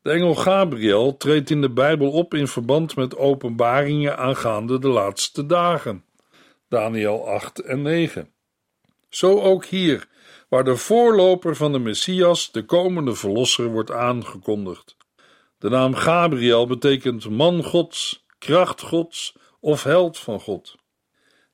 De 0.02 0.12
engel 0.12 0.36
Gabriel 0.36 1.18
treedt 1.18 1.50
in 1.50 1.62
de 1.62 1.70
Bijbel 1.70 2.12
op 2.12 2.34
in 2.34 2.48
verband 2.48 2.96
met 2.96 3.18
openbaringen 3.18 4.18
aangaande 4.18 4.80
de 4.80 4.88
laatste 4.88 5.46
dagen. 5.46 6.06
Daniel 6.68 7.28
8 7.28 7.60
en 7.60 7.82
9. 7.82 8.32
Zo 9.10 9.40
ook 9.40 9.66
hier, 9.66 10.08
waar 10.50 10.64
de 10.64 10.76
voorloper 10.76 11.56
van 11.56 11.72
de 11.72 11.80
Messias, 11.80 12.52
de 12.52 12.66
komende 12.66 13.16
verlosser, 13.16 13.66
wordt 13.66 13.92
aangekondigd. 13.92 14.98
De 15.58 15.70
naam 15.70 15.96
Gabriel 15.96 16.68
betekent 16.68 17.30
man 17.30 17.64
Gods, 17.64 18.26
kracht 18.38 18.82
Gods 18.82 19.38
of 19.60 19.84
held 19.84 20.20
van 20.20 20.40
God. 20.40 20.76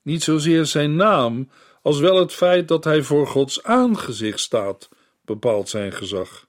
Niet 0.02 0.22
zozeer 0.22 0.66
zijn 0.66 0.96
naam, 0.96 1.50
als 1.82 1.98
wel 1.98 2.18
het 2.18 2.32
feit 2.32 2.68
dat 2.68 2.84
hij 2.84 3.02
voor 3.02 3.26
Gods 3.26 3.62
aangezicht 3.62 4.40
staat, 4.40 4.88
bepaalt 5.24 5.68
zijn 5.68 5.92
gezag. 5.92 6.46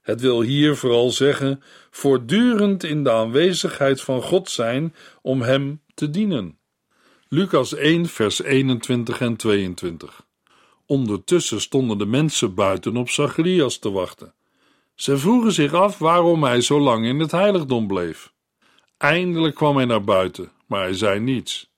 Het 0.00 0.20
wil 0.20 0.40
hier 0.40 0.76
vooral 0.76 1.10
zeggen 1.10 1.62
voortdurend 1.90 2.84
in 2.84 3.04
de 3.04 3.10
aanwezigheid 3.10 4.00
van 4.00 4.22
God 4.22 4.50
zijn 4.50 4.94
om 5.22 5.42
hem 5.42 5.82
te 5.94 6.10
dienen. 6.10 6.58
Lucas 7.28 7.74
1, 7.74 8.06
vers 8.06 8.42
21 8.42 9.20
en 9.20 9.36
22. 9.36 10.26
Ondertussen 10.86 11.60
stonden 11.60 11.98
de 11.98 12.06
mensen 12.06 12.54
buiten 12.54 12.96
op 12.96 13.08
Zacharias 13.08 13.78
te 13.78 13.90
wachten. 13.90 14.34
Ze 14.94 15.18
vroegen 15.18 15.52
zich 15.52 15.72
af 15.72 15.98
waarom 15.98 16.44
hij 16.44 16.60
zo 16.60 16.80
lang 16.80 17.06
in 17.06 17.20
het 17.20 17.30
heiligdom 17.30 17.86
bleef. 17.86 18.32
Eindelijk 18.98 19.54
kwam 19.54 19.76
hij 19.76 19.84
naar 19.84 20.04
buiten, 20.04 20.52
maar 20.66 20.80
hij 20.80 20.94
zei 20.94 21.20
niets. 21.20 21.70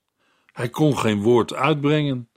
Hij 0.53 0.69
kon 0.69 0.99
geen 0.99 1.23
woord 1.23 1.55
uitbrengen. 1.55 2.29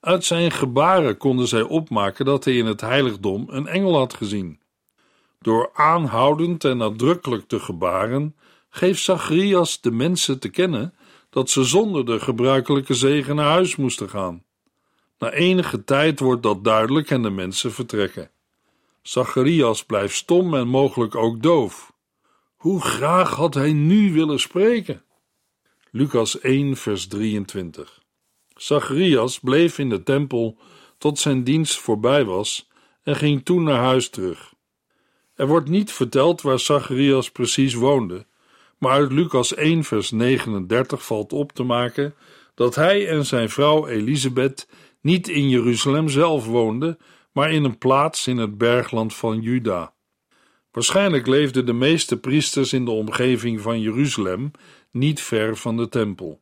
Uit 0.00 0.24
zijn 0.24 0.50
gebaren 0.50 1.16
konden 1.16 1.48
zij 1.48 1.62
opmaken 1.62 2.24
dat 2.24 2.44
hij 2.44 2.56
in 2.56 2.66
het 2.66 2.80
heiligdom 2.80 3.44
een 3.48 3.66
engel 3.66 3.96
had 3.96 4.14
gezien. 4.14 4.60
Door 5.40 5.70
aanhoudend 5.72 6.64
en 6.64 6.76
nadrukkelijk 6.76 7.48
te 7.48 7.60
gebaren, 7.60 8.36
geeft 8.68 9.02
Zacharias 9.02 9.80
de 9.80 9.90
mensen 9.90 10.38
te 10.38 10.48
kennen 10.48 10.94
dat 11.30 11.50
ze 11.50 11.64
zonder 11.64 12.06
de 12.06 12.20
gebruikelijke 12.20 12.94
zegen 12.94 13.36
naar 13.36 13.50
huis 13.50 13.76
moesten 13.76 14.08
gaan. 14.08 14.44
Na 15.18 15.32
enige 15.32 15.84
tijd 15.84 16.20
wordt 16.20 16.42
dat 16.42 16.64
duidelijk 16.64 17.10
en 17.10 17.22
de 17.22 17.30
mensen 17.30 17.72
vertrekken. 17.72 18.30
Zacharias 19.02 19.84
blijft 19.84 20.14
stom 20.14 20.54
en 20.54 20.68
mogelijk 20.68 21.14
ook 21.14 21.42
doof. 21.42 21.92
Hoe 22.66 22.80
graag 22.80 23.30
had 23.30 23.54
hij 23.54 23.72
nu 23.72 24.12
willen 24.12 24.40
spreken? 24.40 25.02
Lucas 25.90 26.40
1, 26.40 26.76
vers 26.76 27.06
23. 27.06 28.02
Zacharias 28.54 29.40
bleef 29.40 29.78
in 29.78 29.88
de 29.88 30.02
tempel 30.02 30.58
tot 30.98 31.18
zijn 31.18 31.44
dienst 31.44 31.78
voorbij 31.78 32.24
was 32.24 32.68
en 33.02 33.16
ging 33.16 33.44
toen 33.44 33.62
naar 33.62 33.82
huis 33.82 34.08
terug. 34.08 34.54
Er 35.34 35.46
wordt 35.46 35.68
niet 35.68 35.92
verteld 35.92 36.42
waar 36.42 36.58
Zacharias 36.58 37.30
precies 37.30 37.74
woonde, 37.74 38.26
maar 38.78 38.92
uit 38.92 39.12
Lucas 39.12 39.54
1 39.54 39.84
vers 39.84 40.10
39 40.10 41.06
valt 41.06 41.32
op 41.32 41.52
te 41.52 41.62
maken 41.62 42.14
dat 42.54 42.74
hij 42.74 43.08
en 43.08 43.26
zijn 43.26 43.50
vrouw 43.50 43.86
Elisabeth 43.86 44.68
niet 45.00 45.28
in 45.28 45.48
Jeruzalem 45.48 46.08
zelf 46.08 46.46
woonden, 46.46 46.98
maar 47.32 47.52
in 47.52 47.64
een 47.64 47.78
plaats 47.78 48.26
in 48.26 48.36
het 48.36 48.58
bergland 48.58 49.14
van 49.14 49.40
Juda. 49.40 49.94
Waarschijnlijk 50.76 51.26
leefden 51.26 51.66
de 51.66 51.72
meeste 51.72 52.16
priesters 52.16 52.72
in 52.72 52.84
de 52.84 52.90
omgeving 52.90 53.60
van 53.60 53.80
Jeruzalem 53.80 54.50
niet 54.90 55.20
ver 55.20 55.56
van 55.56 55.76
de 55.76 55.88
tempel. 55.88 56.40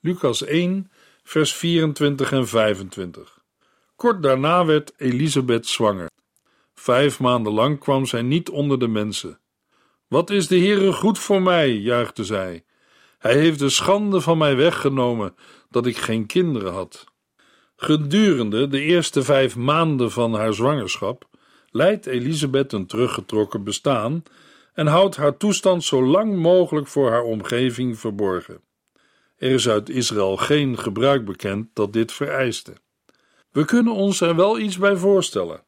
Lucas 0.00 0.44
1, 0.44 0.90
vers 1.22 1.54
24 1.54 2.32
en 2.32 2.48
25. 2.48 3.38
Kort 3.96 4.22
daarna 4.22 4.64
werd 4.64 4.92
Elisabeth 4.96 5.66
zwanger. 5.66 6.10
Vijf 6.74 7.20
maanden 7.20 7.52
lang 7.52 7.78
kwam 7.78 8.06
zij 8.06 8.22
niet 8.22 8.48
onder 8.48 8.78
de 8.78 8.88
mensen. 8.88 9.38
Wat 10.08 10.30
is 10.30 10.46
de 10.46 10.58
Heere 10.58 10.92
goed 10.92 11.18
voor 11.18 11.42
mij, 11.42 11.76
juichte 11.76 12.24
zij. 12.24 12.64
Hij 13.18 13.34
heeft 13.34 13.58
de 13.58 13.68
schande 13.68 14.20
van 14.20 14.38
mij 14.38 14.56
weggenomen 14.56 15.34
dat 15.70 15.86
ik 15.86 15.96
geen 15.96 16.26
kinderen 16.26 16.72
had. 16.72 17.04
Gedurende 17.76 18.68
de 18.68 18.80
eerste 18.80 19.22
vijf 19.22 19.56
maanden 19.56 20.10
van 20.10 20.34
haar 20.34 20.54
zwangerschap 20.54 21.30
leidt 21.72 22.06
Elisabeth 22.06 22.72
een 22.72 22.86
teruggetrokken 22.86 23.64
bestaan 23.64 24.22
en 24.74 24.86
houdt 24.86 25.16
haar 25.16 25.36
toestand 25.36 25.84
zo 25.84 26.04
lang 26.04 26.36
mogelijk 26.36 26.86
voor 26.86 27.10
haar 27.10 27.22
omgeving 27.22 27.98
verborgen. 27.98 28.60
Er 29.36 29.50
is 29.50 29.68
uit 29.68 29.88
Israël 29.88 30.36
geen 30.36 30.78
gebruik 30.78 31.24
bekend 31.24 31.68
dat 31.72 31.92
dit 31.92 32.12
vereiste. 32.12 32.72
We 33.50 33.64
kunnen 33.64 33.92
ons 33.92 34.20
er 34.20 34.36
wel 34.36 34.58
iets 34.58 34.78
bij 34.78 34.96
voorstellen. 34.96 35.62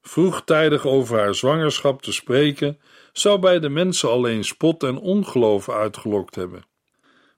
Vroegtijdig 0.00 0.86
over 0.86 1.18
haar 1.18 1.34
zwangerschap 1.34 2.02
te 2.02 2.12
spreken 2.12 2.78
zou 3.12 3.38
bij 3.38 3.58
de 3.58 3.68
mensen 3.68 4.10
alleen 4.10 4.44
spot 4.44 4.82
en 4.82 4.98
ongeloof 4.98 5.68
uitgelokt 5.68 6.34
hebben. 6.34 6.66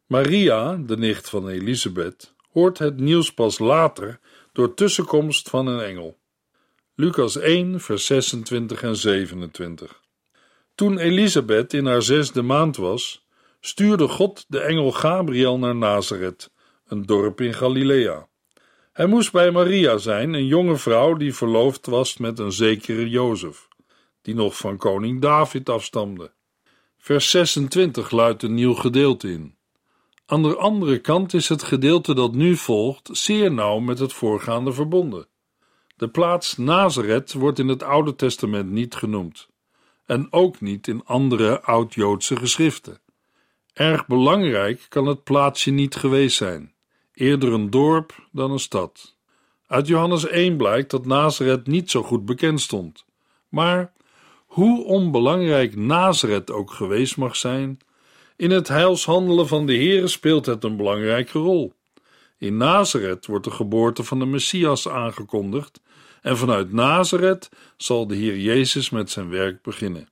Maria, 0.06 0.76
de 0.76 0.96
nicht 0.96 1.28
van 1.28 1.48
Elisabeth, 1.48 2.34
hoort 2.52 2.78
het 2.78 2.96
nieuws 2.96 3.34
pas 3.34 3.58
later 3.58 4.20
door 4.52 4.74
tussenkomst 4.74 5.48
van 5.48 5.66
een 5.66 5.80
engel. 5.80 6.19
Lucas 6.94 7.36
1, 7.36 7.80
vers 7.80 8.06
26 8.06 8.82
en 8.82 8.96
27. 8.96 10.00
Toen 10.74 10.98
Elisabeth 10.98 11.72
in 11.72 11.86
haar 11.86 12.02
zesde 12.02 12.42
maand 12.42 12.76
was, 12.76 13.26
stuurde 13.60 14.08
God 14.08 14.44
de 14.48 14.60
engel 14.60 14.92
Gabriel 14.92 15.58
naar 15.58 15.76
Nazareth, 15.76 16.50
een 16.86 17.06
dorp 17.06 17.40
in 17.40 17.54
Galilea. 17.54 18.28
Hij 18.92 19.06
moest 19.06 19.32
bij 19.32 19.50
Maria 19.50 19.98
zijn, 19.98 20.34
een 20.34 20.46
jonge 20.46 20.76
vrouw 20.76 21.14
die 21.14 21.34
verloofd 21.34 21.86
was 21.86 22.16
met 22.16 22.38
een 22.38 22.52
zekere 22.52 23.08
Jozef, 23.08 23.68
die 24.22 24.34
nog 24.34 24.56
van 24.56 24.76
koning 24.76 25.20
David 25.20 25.68
afstamde. 25.68 26.32
Vers 26.98 27.30
26 27.30 28.10
luidt 28.10 28.42
een 28.42 28.54
nieuw 28.54 28.74
gedeelte 28.74 29.30
in. 29.30 29.56
Aan 30.26 30.42
de 30.42 30.56
andere 30.56 30.98
kant 30.98 31.34
is 31.34 31.48
het 31.48 31.62
gedeelte 31.62 32.14
dat 32.14 32.34
nu 32.34 32.56
volgt 32.56 33.08
zeer 33.12 33.52
nauw 33.52 33.78
met 33.78 33.98
het 33.98 34.12
voorgaande 34.12 34.72
verbonden. 34.72 35.28
De 36.00 36.08
plaats 36.08 36.56
Nazareth 36.56 37.32
wordt 37.32 37.58
in 37.58 37.68
het 37.68 37.82
Oude 37.82 38.16
Testament 38.16 38.70
niet 38.70 38.94
genoemd, 38.94 39.48
en 40.06 40.26
ook 40.30 40.60
niet 40.60 40.88
in 40.88 41.04
andere 41.04 41.62
oud-Joodse 41.62 42.36
geschriften. 42.36 43.00
Erg 43.72 44.06
belangrijk 44.06 44.86
kan 44.88 45.06
het 45.06 45.24
plaatsje 45.24 45.70
niet 45.70 45.94
geweest 45.94 46.36
zijn, 46.36 46.74
eerder 47.14 47.52
een 47.52 47.70
dorp 47.70 48.28
dan 48.32 48.50
een 48.50 48.58
stad. 48.58 49.16
Uit 49.66 49.86
Johannes 49.86 50.26
1 50.26 50.56
blijkt 50.56 50.90
dat 50.90 51.06
Nazareth 51.06 51.66
niet 51.66 51.90
zo 51.90 52.02
goed 52.02 52.24
bekend 52.24 52.60
stond. 52.60 53.04
Maar 53.48 53.92
hoe 54.46 54.84
onbelangrijk 54.84 55.76
Nazareth 55.76 56.50
ook 56.50 56.70
geweest 56.70 57.16
mag 57.16 57.36
zijn, 57.36 57.78
in 58.36 58.50
het 58.50 58.68
heilshandelen 58.68 59.48
van 59.48 59.66
de 59.66 59.74
Heere 59.74 60.08
speelt 60.08 60.46
het 60.46 60.64
een 60.64 60.76
belangrijke 60.76 61.38
rol. 61.38 61.72
In 62.38 62.56
Nazareth 62.56 63.26
wordt 63.26 63.44
de 63.44 63.50
geboorte 63.50 64.04
van 64.04 64.18
de 64.18 64.26
Messias 64.26 64.88
aangekondigd 64.88 65.80
en 66.22 66.36
vanuit 66.36 66.72
Nazareth 66.72 67.48
zal 67.76 68.06
de 68.06 68.14
Heer 68.14 68.38
Jezus 68.38 68.90
met 68.90 69.10
zijn 69.10 69.28
werk 69.28 69.62
beginnen. 69.62 70.08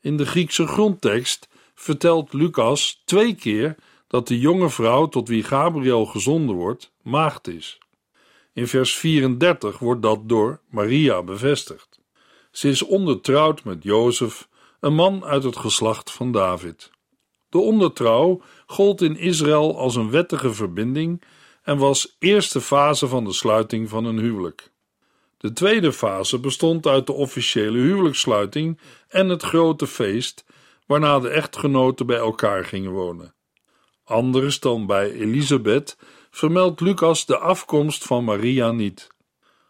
In 0.00 0.16
de 0.16 0.26
Griekse 0.26 0.66
grondtekst 0.66 1.48
vertelt 1.74 2.32
Lucas 2.32 3.02
twee 3.04 3.34
keer 3.34 3.76
dat 4.06 4.28
de 4.28 4.38
jonge 4.38 4.70
vrouw 4.70 5.08
tot 5.08 5.28
wie 5.28 5.42
Gabriel 5.42 6.06
gezonden 6.06 6.56
wordt, 6.56 6.92
maagd 7.02 7.48
is. 7.48 7.78
In 8.52 8.66
vers 8.66 8.94
34 8.96 9.78
wordt 9.78 10.02
dat 10.02 10.28
door 10.28 10.60
Maria 10.70 11.22
bevestigd. 11.22 12.00
Ze 12.50 12.68
is 12.68 12.82
ondertrouwd 12.82 13.64
met 13.64 13.82
Jozef, 13.82 14.48
een 14.80 14.94
man 14.94 15.24
uit 15.24 15.42
het 15.42 15.56
geslacht 15.56 16.10
van 16.10 16.32
David. 16.32 16.90
De 17.48 17.58
ondertrouw 17.58 18.42
gold 18.66 19.00
in 19.02 19.16
Israël 19.16 19.78
als 19.78 19.96
een 19.96 20.10
wettige 20.10 20.54
verbinding 20.54 21.22
en 21.62 21.78
was 21.78 22.16
eerste 22.18 22.60
fase 22.60 23.08
van 23.08 23.24
de 23.24 23.32
sluiting 23.32 23.88
van 23.88 24.04
een 24.04 24.18
huwelijk. 24.18 24.71
De 25.42 25.52
tweede 25.52 25.92
fase 25.92 26.38
bestond 26.38 26.86
uit 26.86 27.06
de 27.06 27.12
officiële 27.12 27.78
huwelijkssluiting 27.78 28.78
en 29.08 29.28
het 29.28 29.42
grote 29.42 29.86
feest, 29.86 30.44
waarna 30.86 31.18
de 31.18 31.28
echtgenoten 31.28 32.06
bij 32.06 32.16
elkaar 32.16 32.64
gingen 32.64 32.90
wonen. 32.90 33.34
Anders 34.04 34.60
dan 34.60 34.86
bij 34.86 35.12
Elisabeth 35.12 35.96
vermeldt 36.30 36.80
Lucas 36.80 37.26
de 37.26 37.38
afkomst 37.38 38.04
van 38.04 38.24
Maria 38.24 38.72
niet. 38.72 39.08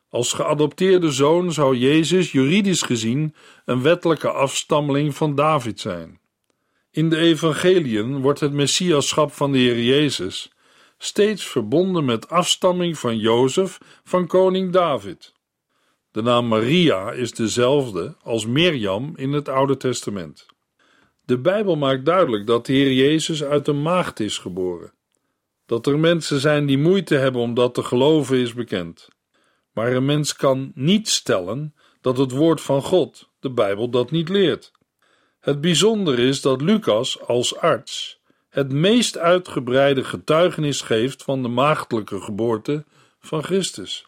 Als 0.09 0.33
geadopteerde 0.33 1.11
zoon 1.11 1.53
zou 1.53 1.77
Jezus 1.77 2.33
juridisch 2.33 2.83
gezien 2.83 3.35
een 3.65 3.83
wettelijke 3.83 4.31
afstammeling 4.31 5.15
van 5.15 5.35
David 5.35 5.81
zijn. 5.81 6.21
In 6.91 7.09
de 7.09 7.17
evangeliën 7.17 8.21
wordt 8.21 8.41
het 8.41 8.53
messiaschap 8.53 9.33
van 9.33 9.53
de 9.53 9.59
Heer 9.59 9.83
Jezus 9.83 10.53
steeds 10.99 11.45
verbonden 11.45 12.05
met 12.05 12.29
afstamming 12.29 12.99
van 12.99 13.19
Jozef 13.19 13.79
van 14.05 14.27
koning 14.27 14.73
David. 14.73 15.33
De 16.13 16.23
naam 16.23 16.49
Maria 16.49 17.13
is 17.13 17.33
dezelfde 17.33 18.17
als 18.23 18.47
Mirjam 18.47 19.13
in 19.17 19.33
het 19.33 19.49
Oude 19.49 19.77
Testament. 19.77 20.47
De 21.25 21.39
Bijbel 21.39 21.77
maakt 21.77 22.05
duidelijk 22.05 22.47
dat 22.47 22.67
de 22.67 22.73
Heer 22.73 22.93
Jezus 22.93 23.45
uit 23.45 23.69
een 23.69 23.83
maagd 23.83 24.21
is 24.21 24.39
geboren. 24.39 24.93
Dat 25.67 25.87
er 25.87 25.99
mensen 25.99 26.41
zijn 26.41 26.67
die 26.67 26.79
moeite 26.79 27.15
hebben 27.15 27.41
om 27.41 27.55
dat 27.55 27.75
te 27.75 27.83
geloven 27.83 28.37
is 28.37 28.55
bekend. 28.55 29.09
Maar 29.73 29.93
een 29.93 30.05
mens 30.05 30.37
kan 30.37 30.73
niet 30.75 31.09
stellen 31.09 31.75
dat 32.01 32.19
het 32.19 32.31
woord 32.31 32.61
van 32.61 32.83
God, 32.83 33.29
de 33.41 33.51
Bijbel, 33.51 33.89
dat 33.91 34.11
niet 34.11 34.29
leert. 34.29 34.73
Het 35.41 35.61
bijzondere 35.61 36.23
is 36.23 36.41
dat 36.41 36.61
Lucas 36.61 37.21
als 37.21 37.57
arts 37.57 38.21
het 38.49 38.73
meest 38.73 39.19
uitgebreide 39.19 40.05
getuigenis 40.05 40.81
geeft 40.81 41.23
van 41.23 41.43
de 41.43 41.49
maagdelijke 41.49 42.21
geboorte 42.21 42.85
van 43.21 43.43
Christus. 43.43 44.07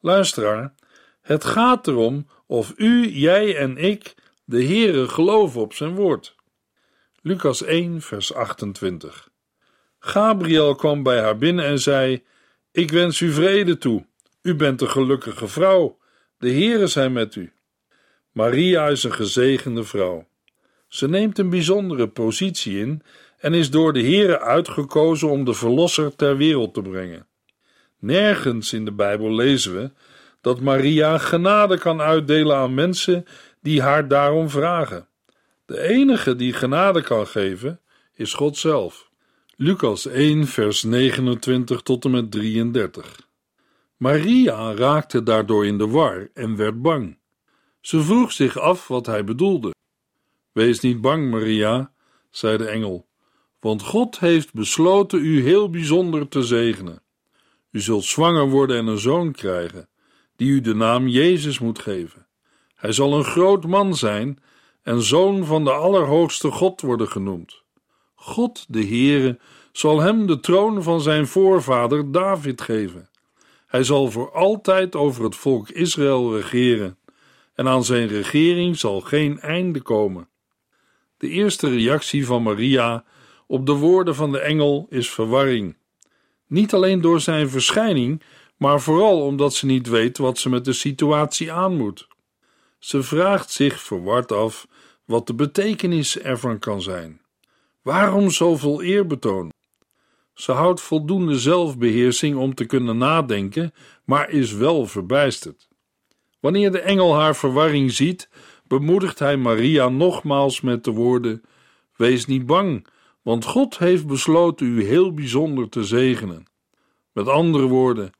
Luisteraar, 0.00 0.74
het 1.22 1.44
gaat 1.44 1.86
erom 1.86 2.26
of 2.46 2.72
u, 2.76 3.08
jij 3.08 3.56
en 3.56 3.76
ik 3.76 4.14
de 4.44 4.64
Heere 4.64 5.08
geloven 5.08 5.60
op 5.60 5.74
zijn 5.74 5.94
woord. 5.94 6.34
Lucas 7.22 7.62
1, 7.62 8.00
vers 8.00 8.34
28. 8.34 9.30
Gabriel 9.98 10.74
kwam 10.74 11.02
bij 11.02 11.20
haar 11.20 11.38
binnen 11.38 11.64
en 11.64 11.78
zei: 11.78 12.22
Ik 12.72 12.90
wens 12.90 13.20
u 13.20 13.32
vrede 13.32 13.78
toe. 13.78 14.06
U 14.42 14.54
bent 14.54 14.80
een 14.80 14.90
gelukkige 14.90 15.48
vrouw. 15.48 15.98
De 16.38 16.50
Heere 16.50 16.86
zijn 16.86 17.12
met 17.12 17.34
u. 17.34 17.52
Maria 18.32 18.88
is 18.88 19.02
een 19.02 19.12
gezegende 19.12 19.84
vrouw. 19.84 20.26
Ze 20.88 21.08
neemt 21.08 21.38
een 21.38 21.50
bijzondere 21.50 22.08
positie 22.08 22.78
in 22.78 23.02
en 23.38 23.54
is 23.54 23.70
door 23.70 23.92
de 23.92 24.02
Heere 24.02 24.40
uitgekozen 24.40 25.28
om 25.28 25.44
de 25.44 25.54
Verlosser 25.54 26.16
ter 26.16 26.36
wereld 26.36 26.74
te 26.74 26.82
brengen. 26.82 27.26
Nergens 27.98 28.72
in 28.72 28.84
de 28.84 28.92
Bijbel 28.92 29.34
lezen 29.34 29.74
we 29.74 29.90
dat 30.42 30.60
Maria 30.60 31.18
genade 31.18 31.78
kan 31.78 32.00
uitdelen 32.00 32.56
aan 32.56 32.74
mensen 32.74 33.24
die 33.60 33.82
haar 33.82 34.08
daarom 34.08 34.50
vragen. 34.50 35.08
De 35.64 35.80
enige 35.80 36.36
die 36.36 36.52
genade 36.52 37.02
kan 37.02 37.26
geven 37.26 37.80
is 38.14 38.34
God 38.34 38.56
zelf. 38.56 39.10
Lucas 39.56 40.06
1, 40.06 40.46
vers 40.46 40.82
29 40.82 41.82
tot 41.82 42.04
en 42.04 42.10
met 42.10 42.30
33. 42.30 43.28
Maria 43.96 44.74
raakte 44.74 45.22
daardoor 45.22 45.66
in 45.66 45.78
de 45.78 45.88
war 45.88 46.28
en 46.34 46.56
werd 46.56 46.82
bang. 46.82 47.18
Ze 47.80 48.00
vroeg 48.00 48.32
zich 48.32 48.58
af 48.58 48.88
wat 48.88 49.06
hij 49.06 49.24
bedoelde. 49.24 49.74
Wees 50.52 50.80
niet 50.80 51.00
bang, 51.00 51.30
Maria, 51.30 51.92
zei 52.30 52.56
de 52.56 52.66
engel, 52.66 53.06
want 53.60 53.82
God 53.82 54.18
heeft 54.18 54.52
besloten 54.52 55.24
u 55.24 55.42
heel 55.42 55.70
bijzonder 55.70 56.28
te 56.28 56.42
zegenen. 56.42 57.02
U 57.70 57.80
zult 57.80 58.04
zwanger 58.04 58.48
worden 58.48 58.76
en 58.76 58.86
een 58.86 58.98
zoon 58.98 59.32
krijgen, 59.32 59.88
die 60.36 60.48
u 60.50 60.60
de 60.60 60.74
naam 60.74 61.08
Jezus 61.08 61.58
moet 61.58 61.78
geven. 61.78 62.26
Hij 62.74 62.92
zal 62.92 63.14
een 63.14 63.24
groot 63.24 63.66
man 63.66 63.94
zijn 63.94 64.38
en 64.82 65.02
zoon 65.02 65.44
van 65.44 65.64
de 65.64 65.72
Allerhoogste 65.72 66.50
God 66.50 66.80
worden 66.80 67.08
genoemd. 67.08 67.62
God, 68.14 68.64
de 68.68 68.86
Heere, 68.86 69.38
zal 69.72 70.00
hem 70.00 70.26
de 70.26 70.40
troon 70.40 70.82
van 70.82 71.00
zijn 71.00 71.26
voorvader 71.26 72.12
David 72.12 72.60
geven. 72.60 73.10
Hij 73.66 73.84
zal 73.84 74.10
voor 74.10 74.32
altijd 74.32 74.94
over 74.96 75.24
het 75.24 75.36
volk 75.36 75.68
Israël 75.68 76.36
regeren, 76.36 76.98
en 77.54 77.68
aan 77.68 77.84
zijn 77.84 78.08
regering 78.08 78.78
zal 78.78 79.00
geen 79.00 79.40
einde 79.40 79.82
komen. 79.82 80.28
De 81.16 81.28
eerste 81.28 81.68
reactie 81.68 82.26
van 82.26 82.42
Maria 82.42 83.04
op 83.46 83.66
de 83.66 83.72
woorden 83.72 84.14
van 84.14 84.32
de 84.32 84.38
engel 84.40 84.86
is 84.90 85.10
verwarring. 85.10 85.76
Niet 86.46 86.74
alleen 86.74 87.00
door 87.00 87.20
zijn 87.20 87.48
verschijning, 87.48 88.22
maar 88.62 88.80
vooral 88.80 89.20
omdat 89.20 89.54
ze 89.54 89.66
niet 89.66 89.88
weet 89.88 90.18
wat 90.18 90.38
ze 90.38 90.48
met 90.48 90.64
de 90.64 90.72
situatie 90.72 91.52
aan 91.52 91.76
moet. 91.76 92.08
Ze 92.78 93.02
vraagt 93.02 93.50
zich 93.50 93.82
verward 93.82 94.32
af 94.32 94.66
wat 95.04 95.26
de 95.26 95.34
betekenis 95.34 96.18
ervan 96.18 96.58
kan 96.58 96.82
zijn. 96.82 97.20
Waarom 97.82 98.30
zoveel 98.30 98.82
eerbetoon? 98.82 99.52
Ze 100.34 100.52
houdt 100.52 100.80
voldoende 100.80 101.38
zelfbeheersing 101.38 102.36
om 102.36 102.54
te 102.54 102.64
kunnen 102.64 102.98
nadenken, 102.98 103.72
maar 104.04 104.30
is 104.30 104.52
wel 104.52 104.86
verbijsterd. 104.86 105.68
Wanneer 106.40 106.72
de 106.72 106.80
engel 106.80 107.14
haar 107.14 107.36
verwarring 107.36 107.92
ziet, 107.92 108.28
bemoedigt 108.66 109.18
hij 109.18 109.36
Maria 109.36 109.88
nogmaals 109.88 110.60
met 110.60 110.84
de 110.84 110.90
woorden: 110.90 111.42
Wees 111.96 112.26
niet 112.26 112.46
bang, 112.46 112.86
want 113.22 113.44
God 113.44 113.78
heeft 113.78 114.06
besloten 114.06 114.66
u 114.66 114.84
heel 114.84 115.14
bijzonder 115.14 115.68
te 115.68 115.84
zegenen. 115.84 116.44
Met 117.12 117.28
andere 117.28 117.66
woorden, 117.66 118.12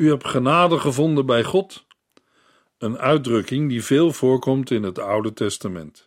u 0.00 0.08
hebt 0.08 0.28
genade 0.28 0.78
gevonden 0.78 1.26
bij 1.26 1.44
God. 1.44 1.84
Een 2.78 2.98
uitdrukking 2.98 3.68
die 3.68 3.84
veel 3.84 4.12
voorkomt 4.12 4.70
in 4.70 4.82
het 4.82 4.98
Oude 4.98 5.32
Testament. 5.32 6.06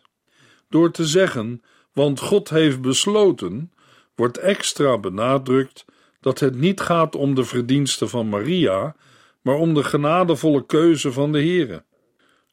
Door 0.68 0.90
te 0.90 1.06
zeggen, 1.06 1.62
want 1.92 2.20
God 2.20 2.48
heeft 2.48 2.80
besloten, 2.80 3.72
wordt 4.14 4.38
extra 4.38 4.98
benadrukt 4.98 5.84
dat 6.20 6.40
het 6.40 6.56
niet 6.56 6.80
gaat 6.80 7.16
om 7.16 7.34
de 7.34 7.44
verdiensten 7.44 8.08
van 8.08 8.28
Maria, 8.28 8.96
maar 9.42 9.56
om 9.56 9.74
de 9.74 9.84
genadevolle 9.84 10.66
keuze 10.66 11.12
van 11.12 11.32
de 11.32 11.38
Heere. 11.38 11.84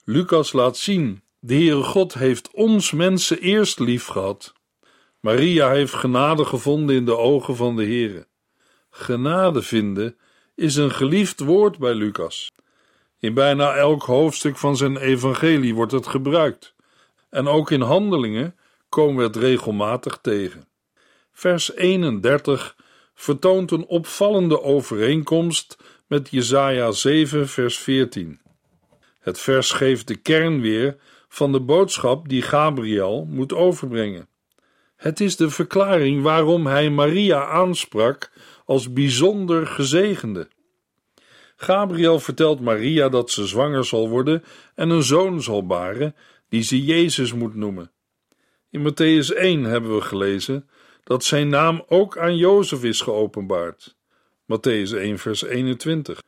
Lucas 0.03 0.53
laat 0.53 0.77
zien: 0.77 1.21
de 1.39 1.53
Heere 1.53 1.83
God 1.83 2.13
heeft 2.13 2.51
ons 2.51 2.91
mensen 2.91 3.39
eerst 3.39 3.79
lief 3.79 4.05
gehad. 4.05 4.53
Maria 5.19 5.69
heeft 5.71 5.93
genade 5.93 6.45
gevonden 6.45 6.95
in 6.95 7.05
de 7.05 7.17
ogen 7.17 7.55
van 7.55 7.75
de 7.75 7.83
Heere. 7.83 8.27
Genade 8.89 9.61
vinden 9.61 10.15
is 10.55 10.75
een 10.75 10.91
geliefd 10.91 11.39
woord 11.39 11.77
bij 11.77 11.93
Lucas. 11.93 12.51
In 13.19 13.33
bijna 13.33 13.75
elk 13.75 14.03
hoofdstuk 14.03 14.57
van 14.57 14.77
zijn 14.77 14.97
evangelie 14.97 15.75
wordt 15.75 15.91
het 15.91 16.07
gebruikt, 16.07 16.75
en 17.29 17.47
ook 17.47 17.71
in 17.71 17.81
handelingen 17.81 18.55
komen 18.89 19.15
we 19.15 19.23
het 19.23 19.35
regelmatig 19.35 20.19
tegen. 20.21 20.67
Vers 21.31 21.75
31 21.75 22.75
vertoont 23.13 23.71
een 23.71 23.85
opvallende 23.85 24.61
overeenkomst 24.61 25.77
met 26.07 26.29
Jesaja 26.29 26.91
7, 26.91 27.47
vers 27.47 27.77
14. 27.77 28.39
Het 29.19 29.39
vers 29.39 29.71
geeft 29.71 30.07
de 30.07 30.15
kern 30.15 30.61
weer 30.61 30.97
van 31.27 31.51
de 31.51 31.59
boodschap 31.59 32.29
die 32.29 32.41
Gabriel 32.41 33.25
moet 33.29 33.53
overbrengen. 33.53 34.27
Het 34.95 35.19
is 35.19 35.35
de 35.35 35.49
verklaring 35.49 36.21
waarom 36.21 36.67
hij 36.67 36.89
Maria 36.89 37.45
aansprak 37.45 38.31
als 38.71 38.93
bijzonder 38.93 39.67
gezegende. 39.67 40.47
Gabriel 41.55 42.19
vertelt 42.19 42.59
Maria 42.59 43.09
dat 43.09 43.31
ze 43.31 43.47
zwanger 43.47 43.85
zal 43.85 44.09
worden 44.09 44.43
en 44.75 44.89
een 44.89 45.03
zoon 45.03 45.41
zal 45.41 45.65
baren, 45.65 46.15
die 46.49 46.63
ze 46.63 46.83
Jezus 46.83 47.33
moet 47.33 47.55
noemen. 47.55 47.91
In 48.69 48.81
Matthäus 48.89 49.35
1 49.35 49.63
hebben 49.63 49.95
we 49.95 50.01
gelezen 50.01 50.69
dat 51.03 51.23
zijn 51.23 51.49
naam 51.49 51.83
ook 51.87 52.17
aan 52.17 52.37
Jozef 52.37 52.83
is 52.83 53.01
geopenbaard. 53.01 53.95
Matthäus 54.43 54.93
1, 54.93 55.17
vers 55.19 55.43
21. 55.43 56.21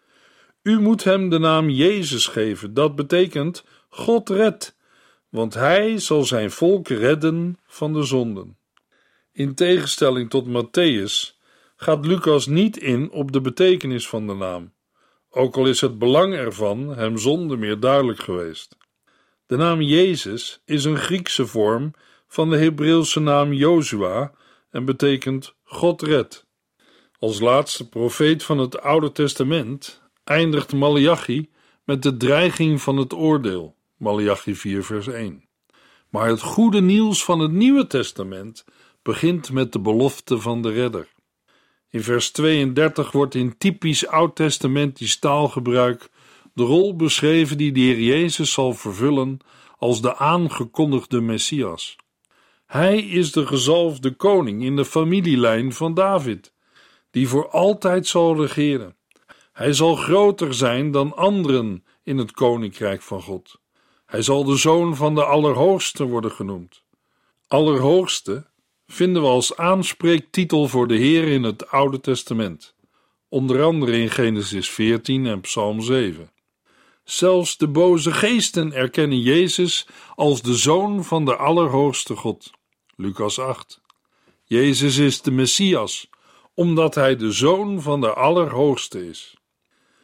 U 0.64 0.80
moet 0.80 1.04
hem 1.04 1.30
de 1.30 1.40
naam 1.40 1.70
Jezus 1.70 2.28
geven, 2.28 2.74
dat 2.74 2.96
betekent 2.96 3.64
God 3.90 4.30
redt, 4.30 4.78
want 5.30 5.54
hij 5.54 5.98
zal 5.98 6.24
zijn 6.24 6.52
volk 6.52 6.88
redden 6.88 7.60
van 7.66 7.94
de 7.94 8.04
zonden. 8.04 8.58
In 9.32 9.56
tegenstelling 9.56 10.30
tot 10.30 10.48
Matthäus 10.48 11.42
gaat 11.84 12.06
Lucas 12.06 12.46
niet 12.48 12.78
in 12.78 13.12
op 13.12 13.32
de 13.32 13.42
betekenis 13.42 14.08
van 14.08 14.28
de 14.28 14.34
naam, 14.34 14.74
ook 15.30 15.56
al 15.56 15.68
is 15.68 15.82
het 15.82 16.00
belang 16.00 16.34
ervan 16.34 16.98
hem 16.98 17.18
zonder 17.18 17.60
meer 17.60 17.80
duidelijk 17.80 18.20
geweest. 18.20 18.78
De 19.46 19.58
naam 19.58 19.82
Jezus 19.82 20.62
is 20.66 20.84
een 20.84 20.98
Griekse 20.98 21.48
vorm 21.48 21.94
van 22.28 22.50
de 22.50 22.58
Hebreeuwse 22.58 23.20
naam 23.20 23.54
Jozua 23.54 24.32
en 24.72 24.86
betekent 24.86 25.56
God 25.64 26.02
redt. 26.02 26.46
Als 27.20 27.40
laatste 27.40 27.90
profeet 27.90 28.44
van 28.44 28.58
het 28.58 28.82
Oude 28.82 29.12
Testament 29.12 30.02
eindigt 30.24 30.74
Malachi 30.74 31.50
met 31.84 32.04
de 32.04 32.18
dreiging 32.18 32.82
van 32.82 32.98
het 32.98 33.14
oordeel, 33.14 33.76
Malachi 33.98 34.56
4 34.56 34.84
vers 34.84 35.08
1. 35.08 35.48
Maar 36.10 36.28
het 36.28 36.42
goede 36.42 36.82
nieuws 36.82 37.24
van 37.24 37.40
het 37.40 37.52
Nieuwe 37.52 37.88
Testament 37.88 38.66
begint 39.02 39.52
met 39.52 39.72
de 39.72 39.80
belofte 39.80 40.40
van 40.40 40.62
de 40.62 40.72
redder. 40.72 41.08
In 41.94 42.04
vers 42.04 42.32
32 42.32 43.12
wordt 43.12 43.36
in 43.36 43.58
typisch 43.58 44.08
oud-testamentisch 44.08 45.20
taalgebruik 45.20 46.10
de 46.54 46.64
rol 46.64 46.96
beschreven 46.96 47.58
die 47.58 47.72
de 47.72 47.80
Heer 47.80 48.00
Jezus 48.00 48.52
zal 48.52 48.74
vervullen 48.74 49.40
als 49.78 50.02
de 50.02 50.16
aangekondigde 50.16 51.22
Messias. 51.22 51.96
Hij 52.66 52.98
is 52.98 53.32
de 53.32 53.48
gezalfde 53.48 54.12
koning 54.12 54.64
in 54.64 54.76
de 54.76 54.86
familielijn 54.86 55.74
van 55.74 55.94
David, 55.94 56.54
die 57.12 57.28
voor 57.28 57.50
altijd 57.50 58.08
zal 58.08 58.42
regeren. 58.42 58.96
Hij 59.52 59.74
zal 59.74 59.96
groter 59.96 60.54
zijn 60.54 60.92
dan 60.92 61.16
anderen 61.16 61.86
in 62.04 62.18
het 62.18 62.32
koninkrijk 62.32 63.02
van 63.02 63.22
God. 63.22 63.60
Hij 64.06 64.22
zal 64.22 64.44
de 64.44 64.56
zoon 64.56 64.96
van 64.96 65.16
de 65.16 65.24
Allerhoogste 65.24 66.04
worden 66.04 66.32
genoemd. 66.32 66.84
Allerhoogste 67.48 68.52
vinden 68.94 69.22
we 69.22 69.28
als 69.28 69.58
aanspreektitel 69.58 70.68
voor 70.68 70.88
de 70.88 70.96
Heer 70.96 71.28
in 71.28 71.44
het 71.44 71.70
Oude 71.70 72.00
Testament, 72.00 72.76
onder 73.30 73.64
andere 73.64 73.98
in 73.98 74.10
Genesis 74.10 74.70
14 74.70 75.26
en 75.26 75.42
Psalm 75.42 75.82
7. 75.82 76.32
Zelfs 77.04 77.58
de 77.58 77.68
boze 77.68 78.12
geesten 78.12 78.74
erkennen 78.74 79.20
Jezus 79.20 79.88
als 80.16 80.42
de 80.42 80.56
zoon 80.56 81.04
van 81.04 81.26
de 81.26 81.36
Allerhoogste 81.36 82.16
God. 82.16 82.52
Lucas 82.96 83.40
8. 83.40 83.82
Jezus 84.44 84.98
is 84.98 85.22
de 85.22 85.32
Messias, 85.32 86.10
omdat 86.54 86.96
hij 86.96 87.16
de 87.16 87.32
zoon 87.32 87.82
van 87.82 88.02
de 88.02 88.14
Allerhoogste 88.14 89.08
is. 89.10 89.36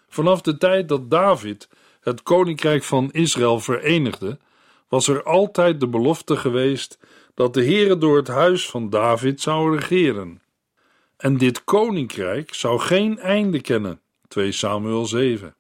Vanaf 0.08 0.42
de 0.42 0.58
tijd 0.58 0.88
dat 0.88 1.10
David 1.10 1.70
het 2.02 2.24
koninkrijk 2.24 2.84
van 2.84 3.12
Israël 3.12 3.60
verenigde, 3.60 4.40
was 4.88 5.08
er 5.08 5.24
altijd 5.24 5.80
de 5.80 5.88
belofte 5.88 6.36
geweest 6.36 7.00
dat 7.40 7.54
de 7.54 7.64
Heere 7.64 7.98
door 7.98 8.18
het 8.18 8.28
huis 8.28 8.70
van 8.70 8.90
David 8.90 9.42
zou 9.42 9.76
regeren. 9.76 10.42
En 11.18 11.38
dit 11.38 11.64
koninkrijk 11.64 12.54
zou 12.54 12.80
geen 12.80 13.20
einde 13.20 13.62
kennen. 13.62 14.02
2 14.28 14.52
Samuel 14.52 15.06
7. 15.06 15.56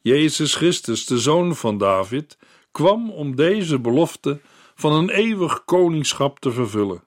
Jezus 0.00 0.54
Christus, 0.54 1.06
de 1.06 1.18
zoon 1.18 1.56
van 1.56 1.78
David, 1.78 2.38
kwam 2.70 3.10
om 3.10 3.36
deze 3.36 3.78
belofte 3.78 4.40
van 4.74 4.92
een 4.92 5.10
eeuwig 5.10 5.64
koningschap 5.64 6.38
te 6.38 6.52
vervullen. 6.52 7.04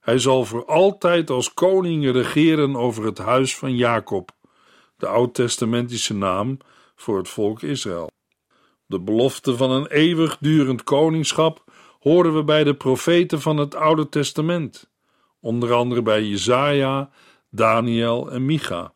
Hij 0.00 0.18
zal 0.18 0.44
voor 0.44 0.64
altijd 0.64 1.30
als 1.30 1.54
koning 1.54 2.10
regeren 2.10 2.76
over 2.76 3.04
het 3.04 3.18
huis 3.18 3.56
van 3.56 3.76
Jacob, 3.76 4.30
de 4.96 5.06
oud-testamentische 5.06 6.14
naam 6.14 6.58
voor 6.96 7.18
het 7.18 7.28
volk 7.28 7.62
Israël. 7.62 8.10
De 8.86 9.00
belofte 9.00 9.56
van 9.56 9.70
een 9.70 9.86
eeuwigdurend 9.86 10.82
koningschap 10.82 11.64
horen 12.06 12.34
we 12.34 12.44
bij 12.44 12.64
de 12.64 12.74
profeten 12.74 13.40
van 13.40 13.56
het 13.56 13.74
Oude 13.74 14.08
Testament, 14.08 14.90
onder 15.40 15.72
andere 15.72 16.02
bij 16.02 16.24
Jesaja, 16.24 17.10
Daniel 17.50 18.30
en 18.30 18.44
Micha. 18.44 18.92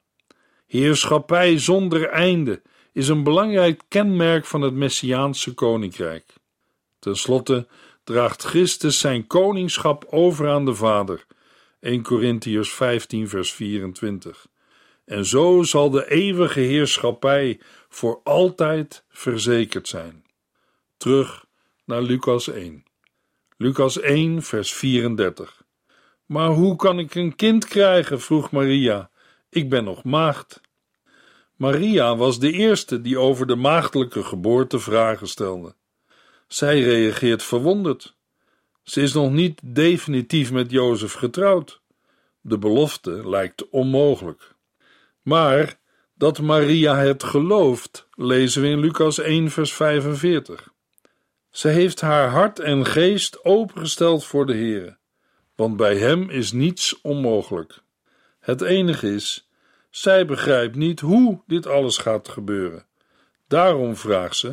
Heerschappij 0.66 1.58
zonder 1.58 2.08
einde 2.08 2.62
is 2.92 3.08
een 3.08 3.22
belangrijk 3.22 3.82
kenmerk 3.88 4.44
van 4.44 4.62
het 4.62 4.74
Messiaanse 4.74 5.54
koninkrijk. 5.54 6.34
Ten 6.98 7.16
slotte 7.16 7.68
draagt 8.04 8.42
Christus 8.42 8.98
zijn 8.98 9.26
koningschap 9.26 10.04
over 10.10 10.48
aan 10.48 10.64
de 10.64 10.74
Vader. 10.74 11.26
1 11.80 12.02
Corinthiërs 12.02 12.72
15 12.72 13.28
vers 13.28 13.52
24. 13.52 14.46
En 15.04 15.24
zo 15.24 15.62
zal 15.62 15.90
de 15.90 16.10
eeuwige 16.10 16.60
heerschappij 16.60 17.60
voor 17.88 18.20
altijd 18.24 19.04
verzekerd 19.08 19.88
zijn. 19.88 20.24
Terug 20.96 21.44
naar 21.84 22.02
Lucas 22.02 22.48
1. 22.48 22.88
Lucas 23.62 24.00
1 24.00 24.42
vers 24.42 24.72
34. 24.72 25.62
Maar 26.26 26.48
hoe 26.48 26.76
kan 26.76 26.98
ik 26.98 27.14
een 27.14 27.36
kind 27.36 27.66
krijgen? 27.66 28.20
vroeg 28.20 28.50
Maria. 28.50 29.10
Ik 29.50 29.68
ben 29.68 29.84
nog 29.84 30.04
maagd. 30.04 30.60
Maria 31.56 32.16
was 32.16 32.38
de 32.38 32.52
eerste 32.52 33.00
die 33.00 33.18
over 33.18 33.46
de 33.46 33.56
maagdelijke 33.56 34.22
geboorte 34.24 34.78
vragen 34.78 35.28
stelde. 35.28 35.74
Zij 36.48 36.80
reageert 36.80 37.42
verwonderd. 37.42 38.16
Ze 38.82 39.00
is 39.00 39.12
nog 39.12 39.32
niet 39.32 39.60
definitief 39.64 40.52
met 40.52 40.70
Jozef 40.70 41.12
getrouwd. 41.12 41.80
De 42.40 42.58
belofte 42.58 43.28
lijkt 43.28 43.68
onmogelijk. 43.68 44.54
Maar 45.22 45.78
dat 46.14 46.40
Maria 46.40 46.96
het 46.96 47.22
gelooft, 47.22 48.08
lezen 48.14 48.62
we 48.62 48.68
in 48.68 48.80
Lucas 48.80 49.18
1, 49.18 49.50
vers 49.50 49.72
45. 49.72 50.72
Ze 51.50 51.68
heeft 51.68 52.00
haar 52.00 52.28
hart 52.28 52.58
en 52.58 52.86
geest 52.86 53.44
opengesteld 53.44 54.24
voor 54.24 54.46
de 54.46 54.54
Heer, 54.54 54.98
want 55.54 55.76
bij 55.76 55.96
Hem 55.96 56.30
is 56.30 56.52
niets 56.52 57.00
onmogelijk. 57.00 57.82
Het 58.40 58.60
enige 58.60 59.14
is, 59.14 59.48
zij 59.90 60.26
begrijpt 60.26 60.76
niet 60.76 61.00
hoe 61.00 61.42
dit 61.46 61.66
alles 61.66 61.98
gaat 61.98 62.28
gebeuren. 62.28 62.86
Daarom 63.48 63.96
vraagt 63.96 64.36
ze: 64.36 64.52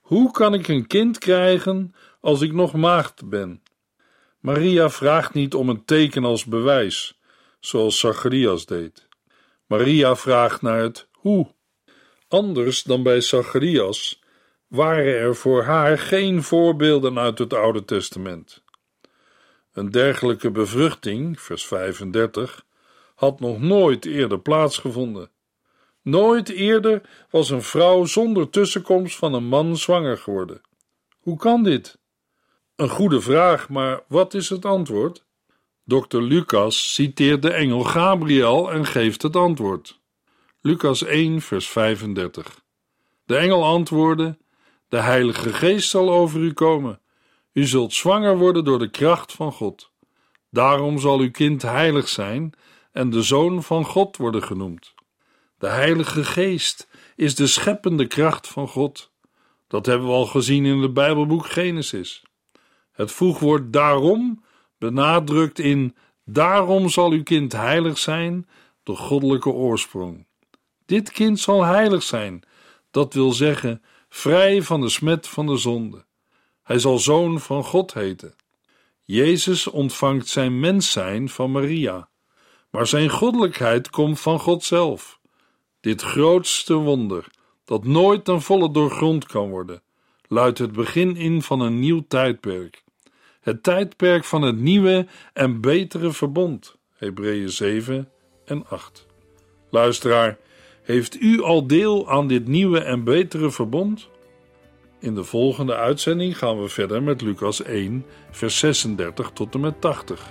Hoe 0.00 0.30
kan 0.30 0.54
ik 0.54 0.68
een 0.68 0.86
kind 0.86 1.18
krijgen 1.18 1.94
als 2.20 2.40
ik 2.40 2.52
nog 2.52 2.72
maagd 2.72 3.28
ben? 3.28 3.62
Maria 4.40 4.90
vraagt 4.90 5.34
niet 5.34 5.54
om 5.54 5.68
een 5.68 5.84
teken 5.84 6.24
als 6.24 6.44
bewijs, 6.44 7.20
zoals 7.60 7.98
Zacharias 7.98 8.66
deed. 8.66 9.08
Maria 9.66 10.16
vraagt 10.16 10.62
naar 10.62 10.80
het 10.80 11.08
hoe. 11.12 11.54
Anders 12.28 12.82
dan 12.82 13.02
bij 13.02 13.20
Zacharias 13.20 14.22
waren 14.68 15.14
er 15.14 15.36
voor 15.36 15.62
haar 15.62 15.98
geen 15.98 16.42
voorbeelden 16.42 17.18
uit 17.18 17.38
het 17.38 17.52
Oude 17.52 17.84
Testament. 17.84 18.62
Een 19.72 19.90
dergelijke 19.90 20.50
bevruchting, 20.50 21.40
vers 21.40 21.66
35, 21.66 22.64
had 23.14 23.40
nog 23.40 23.60
nooit 23.60 24.04
eerder 24.04 24.40
plaatsgevonden. 24.40 25.30
Nooit 26.02 26.48
eerder 26.48 27.26
was 27.30 27.50
een 27.50 27.62
vrouw 27.62 28.04
zonder 28.04 28.50
tussenkomst 28.50 29.16
van 29.16 29.34
een 29.34 29.44
man 29.44 29.76
zwanger 29.76 30.18
geworden. 30.18 30.60
Hoe 31.18 31.36
kan 31.36 31.62
dit? 31.62 31.98
Een 32.76 32.88
goede 32.88 33.20
vraag, 33.20 33.68
maar 33.68 34.02
wat 34.06 34.34
is 34.34 34.48
het 34.48 34.64
antwoord? 34.64 35.24
Dr. 35.84 36.18
Lucas 36.18 36.94
citeert 36.94 37.42
de 37.42 37.52
engel 37.52 37.84
Gabriel 37.84 38.72
en 38.72 38.86
geeft 38.86 39.22
het 39.22 39.36
antwoord. 39.36 40.00
Lucas 40.60 41.02
1, 41.04 41.40
vers 41.40 41.68
35. 41.68 42.60
De 43.24 43.36
engel 43.36 43.64
antwoordde: 43.64 44.38
De 44.88 45.00
Heilige 45.00 45.52
Geest 45.52 45.90
zal 45.90 46.10
over 46.10 46.40
u 46.40 46.52
komen. 46.52 47.00
U 47.52 47.66
zult 47.66 47.92
zwanger 47.92 48.38
worden 48.38 48.64
door 48.64 48.78
de 48.78 48.90
kracht 48.90 49.32
van 49.32 49.52
God. 49.52 49.90
Daarom 50.50 50.98
zal 50.98 51.18
uw 51.18 51.30
kind 51.30 51.62
heilig 51.62 52.08
zijn 52.08 52.52
en 52.92 53.10
de 53.10 53.22
zoon 53.22 53.62
van 53.62 53.84
God 53.84 54.16
worden 54.16 54.42
genoemd. 54.42 54.94
De 55.58 55.68
Heilige 55.68 56.24
Geest 56.24 56.88
is 57.16 57.34
de 57.34 57.46
scheppende 57.46 58.06
kracht 58.06 58.48
van 58.48 58.68
God. 58.68 59.12
Dat 59.66 59.86
hebben 59.86 60.06
we 60.06 60.12
al 60.12 60.26
gezien 60.26 60.64
in 60.64 60.78
het 60.78 60.94
Bijbelboek 60.94 61.46
Genesis. 61.46 62.22
Het 62.92 63.12
voegwoord 63.12 63.72
daarom 63.72 64.44
benadrukt 64.78 65.58
in 65.58 65.96
daarom 66.24 66.88
zal 66.88 67.10
uw 67.10 67.22
kind 67.22 67.52
heilig 67.52 67.98
zijn, 67.98 68.48
de 68.82 68.96
goddelijke 68.96 69.50
oorsprong. 69.50 70.26
Dit 70.86 71.10
kind 71.10 71.40
zal 71.40 71.64
heilig 71.64 72.02
zijn, 72.02 72.42
dat 72.90 73.14
wil 73.14 73.32
zeggen 73.32 73.82
vrij 74.08 74.62
van 74.62 74.80
de 74.80 74.88
smet 74.88 75.28
van 75.28 75.46
de 75.46 75.56
zonde. 75.56 76.04
Hij 76.62 76.78
zal 76.78 76.98
zoon 76.98 77.40
van 77.40 77.64
God 77.64 77.94
heten. 77.94 78.34
Jezus 79.04 79.66
ontvangt 79.66 80.28
zijn 80.28 80.60
mens 80.60 80.90
zijn 80.90 81.28
van 81.28 81.50
Maria, 81.50 82.08
maar 82.70 82.86
zijn 82.86 83.10
goddelijkheid 83.10 83.90
komt 83.90 84.20
van 84.20 84.38
God 84.38 84.64
zelf. 84.64 85.20
Dit 85.80 86.02
grootste 86.02 86.74
wonder, 86.74 87.26
dat 87.64 87.84
nooit 87.84 88.24
ten 88.24 88.42
volle 88.42 88.70
doorgrond 88.70 89.26
kan 89.26 89.48
worden, 89.48 89.82
luidt 90.26 90.58
het 90.58 90.72
begin 90.72 91.16
in 91.16 91.42
van 91.42 91.60
een 91.60 91.78
nieuw 91.78 92.04
tijdperk. 92.08 92.84
Het 93.40 93.62
tijdperk 93.62 94.24
van 94.24 94.42
het 94.42 94.56
nieuwe 94.56 95.06
en 95.32 95.60
betere 95.60 96.12
verbond. 96.12 96.76
Hebreeën 96.96 97.50
7 97.50 98.10
en 98.44 98.66
8. 98.68 99.06
Luisteraar, 99.70 100.38
heeft 100.88 101.20
u 101.20 101.42
al 101.42 101.66
deel 101.66 102.10
aan 102.10 102.28
dit 102.28 102.46
nieuwe 102.46 102.78
en 102.80 103.04
betere 103.04 103.50
verbond? 103.50 104.08
In 105.00 105.14
de 105.14 105.24
volgende 105.24 105.74
uitzending 105.74 106.38
gaan 106.38 106.62
we 106.62 106.68
verder 106.68 107.02
met 107.02 107.20
Lucas 107.20 107.62
1, 107.62 108.04
vers 108.30 108.58
36 108.58 109.30
tot 109.30 109.54
en 109.54 109.60
met 109.60 109.80
80. 109.80 110.30